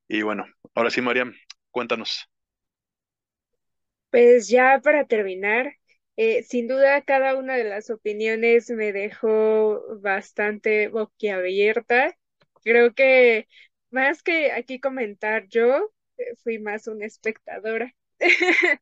y 0.09 0.23
bueno, 0.23 0.47
ahora 0.75 0.91
sí, 0.91 1.03
María, 1.03 1.31
cuéntanos. 1.71 2.27
Pues 4.11 4.49
ya 4.49 4.81
para 4.83 5.07
terminar, 5.07 5.75
eh, 6.17 6.43
sin 6.43 6.69
duda 6.69 7.03
cada 7.03 7.37
una 7.37 7.57
de 7.57 7.65
las 7.65 7.91
opiniones 7.91 8.71
me 8.71 8.93
dejó 8.95 9.83
bastante 10.01 10.89
boquiabierta. 10.89 12.17
Creo 12.63 12.95
que 12.95 13.47
más 13.91 14.23
que 14.23 14.53
aquí 14.53 14.81
comentar 14.81 15.49
yo, 15.49 15.93
fui 16.43 16.59
más 16.59 16.87
una 16.89 17.07
espectadora, 17.07 17.95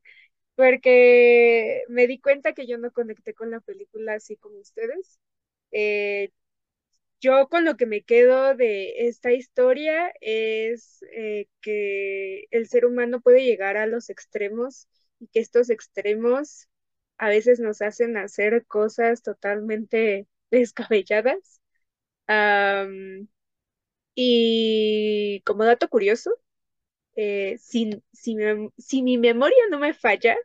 porque 0.55 1.83
me 1.89 2.07
di 2.07 2.19
cuenta 2.19 2.53
que 2.53 2.67
yo 2.67 2.77
no 2.77 2.91
conecté 2.91 3.33
con 3.33 3.51
la 3.51 3.59
película 3.61 4.15
así 4.15 4.37
como 4.37 4.59
ustedes. 4.59 5.19
Eh, 5.71 6.31
yo 7.21 7.47
con 7.49 7.65
lo 7.65 7.77
que 7.77 7.85
me 7.85 8.03
quedo 8.03 8.55
de 8.55 9.07
esta 9.07 9.31
historia 9.33 10.13
es 10.21 10.99
eh, 11.13 11.47
que 11.61 12.45
el 12.51 12.67
ser 12.67 12.85
humano 12.85 13.21
puede 13.21 13.43
llegar 13.43 13.77
a 13.77 13.87
los 13.87 14.09
extremos 14.09 14.87
y 15.19 15.27
que 15.27 15.39
estos 15.39 15.69
extremos 15.69 16.67
a 17.17 17.29
veces 17.29 17.59
nos 17.59 17.81
hacen 17.81 18.17
hacer 18.17 18.65
cosas 18.67 19.23
totalmente 19.23 20.27
descabelladas. 20.51 21.61
y 24.15 25.41
como 25.45 25.65
dato 25.65 25.89
curioso, 25.89 26.31
eh, 27.15 27.57
si, 27.59 28.03
si, 28.13 29.03
mi 29.03 29.17
memoria 29.17 29.57
no 29.71 29.79
me 29.79 29.93
falla, 29.93 30.37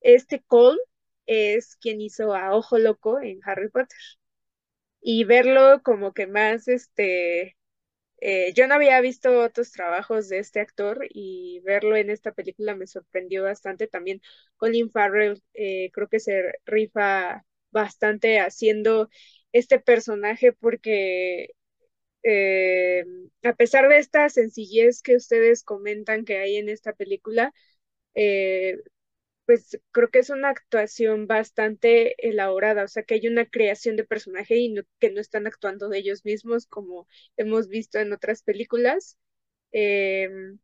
este 0.00 0.42
Cole 0.46 0.78
es 1.26 1.76
quien 1.76 2.00
hizo 2.00 2.34
a 2.34 2.54
Ojo 2.56 2.78
Loco 2.78 3.20
en 3.20 3.40
Harry 3.44 3.70
Potter 3.70 3.98
y 5.00 5.24
verlo 5.24 5.82
como 5.82 6.12
que 6.12 6.26
más, 6.26 6.68
este, 6.68 7.56
eh, 8.20 8.52
yo 8.54 8.66
no 8.68 8.74
había 8.74 9.00
visto 9.00 9.40
otros 9.42 9.72
trabajos 9.72 10.28
de 10.28 10.38
este 10.38 10.60
actor 10.60 11.06
y 11.10 11.60
verlo 11.64 11.96
en 11.96 12.10
esta 12.10 12.32
película 12.32 12.74
me 12.74 12.86
sorprendió 12.86 13.44
bastante. 13.44 13.86
También 13.88 14.20
Colin 14.56 14.90
Farrell 14.90 15.42
eh, 15.54 15.90
creo 15.92 16.08
que 16.08 16.20
se 16.20 16.52
rifa 16.64 17.44
bastante 17.70 18.40
haciendo 18.40 19.10
este 19.52 19.78
personaje 19.80 20.52
porque 20.52 21.50
eh, 22.26 23.04
a 23.44 23.54
pesar 23.54 23.88
de 23.88 23.98
esta 23.98 24.28
sencillez 24.30 25.02
que 25.02 25.16
ustedes 25.16 25.62
comentan 25.64 26.24
que 26.24 26.38
hay 26.38 26.56
en 26.56 26.68
esta 26.68 26.92
película, 26.94 27.52
pues 29.46 29.78
creo 29.92 30.10
que 30.10 30.18
es 30.20 30.30
una 30.30 30.48
actuación 30.50 31.26
bastante 31.28 32.14
elaborada, 32.28 32.84
o 32.84 32.88
sea 32.88 33.04
que 33.04 33.14
hay 33.14 33.26
una 33.28 33.46
creación 33.46 33.96
de 33.96 34.04
personaje 34.04 34.56
y 34.56 34.74
que 34.98 35.10
no 35.12 35.20
están 35.20 35.46
actuando 35.46 35.88
de 35.88 35.98
ellos 35.98 36.24
mismos 36.24 36.66
como 36.66 37.06
hemos 37.36 37.68
visto 37.68 37.98
en 38.00 38.12
otras 38.12 38.42
películas. 38.42 39.18
Em, 39.72 40.58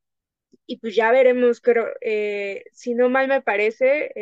y 0.67 0.79
pues 0.79 0.97
ya 0.97 1.13
veremos, 1.13 1.61
creo, 1.61 1.89
eh, 2.03 2.65
si 2.73 2.95
no 2.95 3.11
mal 3.11 3.29
me 3.29 3.43
parece, 3.43 4.13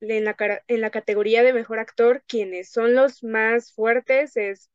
en 0.00 0.24
la 0.80 0.90
categoría 0.90 1.42
de 1.42 1.52
mejor 1.52 1.78
actor, 1.78 2.22
quienes 2.26 2.70
son 2.70 2.94
los 2.94 3.22
más 3.24 3.72
fuertes 3.72 4.36
es 4.36 4.70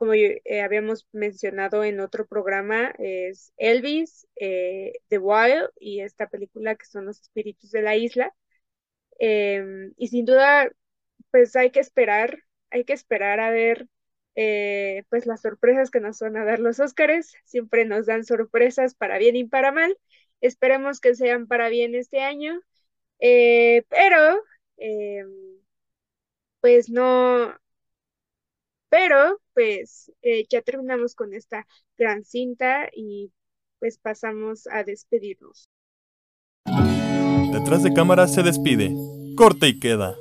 como 0.00 0.14
eh, 0.14 0.40
habíamos 0.64 1.06
mencionado 1.12 1.84
en 1.84 2.00
otro 2.00 2.26
programa, 2.26 2.94
es 2.98 3.52
Elvis, 3.58 4.26
eh, 4.36 4.94
The 5.08 5.18
Wild 5.18 5.68
y 5.78 6.00
esta 6.00 6.26
película 6.30 6.74
que 6.74 6.86
son 6.86 7.04
Los 7.04 7.20
Espíritus 7.20 7.70
de 7.70 7.82
la 7.82 7.96
Isla. 7.96 8.34
Em, 9.18 9.92
y 9.98 10.08
sin 10.08 10.24
duda, 10.24 10.70
pues 11.30 11.54
hay 11.56 11.70
que 11.70 11.80
esperar, 11.80 12.38
hay 12.70 12.84
que 12.84 12.94
esperar 12.94 13.40
a 13.40 13.50
ver 13.50 13.88
eh, 14.36 15.04
pues 15.10 15.26
las 15.26 15.42
sorpresas 15.42 15.90
que 15.90 16.00
nos 16.00 16.18
van 16.20 16.36
a 16.38 16.44
dar 16.46 16.60
los 16.60 16.80
Óscares. 16.80 17.34
Siempre 17.44 17.84
nos 17.84 18.06
dan 18.06 18.24
sorpresas 18.24 18.94
para 18.94 19.18
bien 19.18 19.36
y 19.36 19.44
para 19.44 19.72
mal. 19.72 19.98
Esperemos 20.40 21.00
que 21.00 21.14
sean 21.14 21.46
para 21.46 21.68
bien 21.68 21.94
este 21.94 22.20
año. 22.22 22.60
pero, 23.18 24.42
em, 24.78 25.28
pues 26.60 26.88
no, 26.90 27.54
pero 28.90 29.40
pues 29.54 30.12
eh, 30.20 30.44
ya 30.50 30.60
terminamos 30.60 31.14
con 31.14 31.32
esta 31.32 31.66
gran 31.96 32.24
cinta 32.24 32.90
y 32.94 33.32
pues 33.78 33.96
pasamos 33.98 34.66
a 34.66 34.84
despedirnos. 34.84 35.70
Detrás 37.52 37.82
de 37.82 37.94
cámara 37.94 38.28
se 38.28 38.42
despide. 38.42 38.94
Corte 39.36 39.68
y 39.68 39.80
queda. 39.80 40.14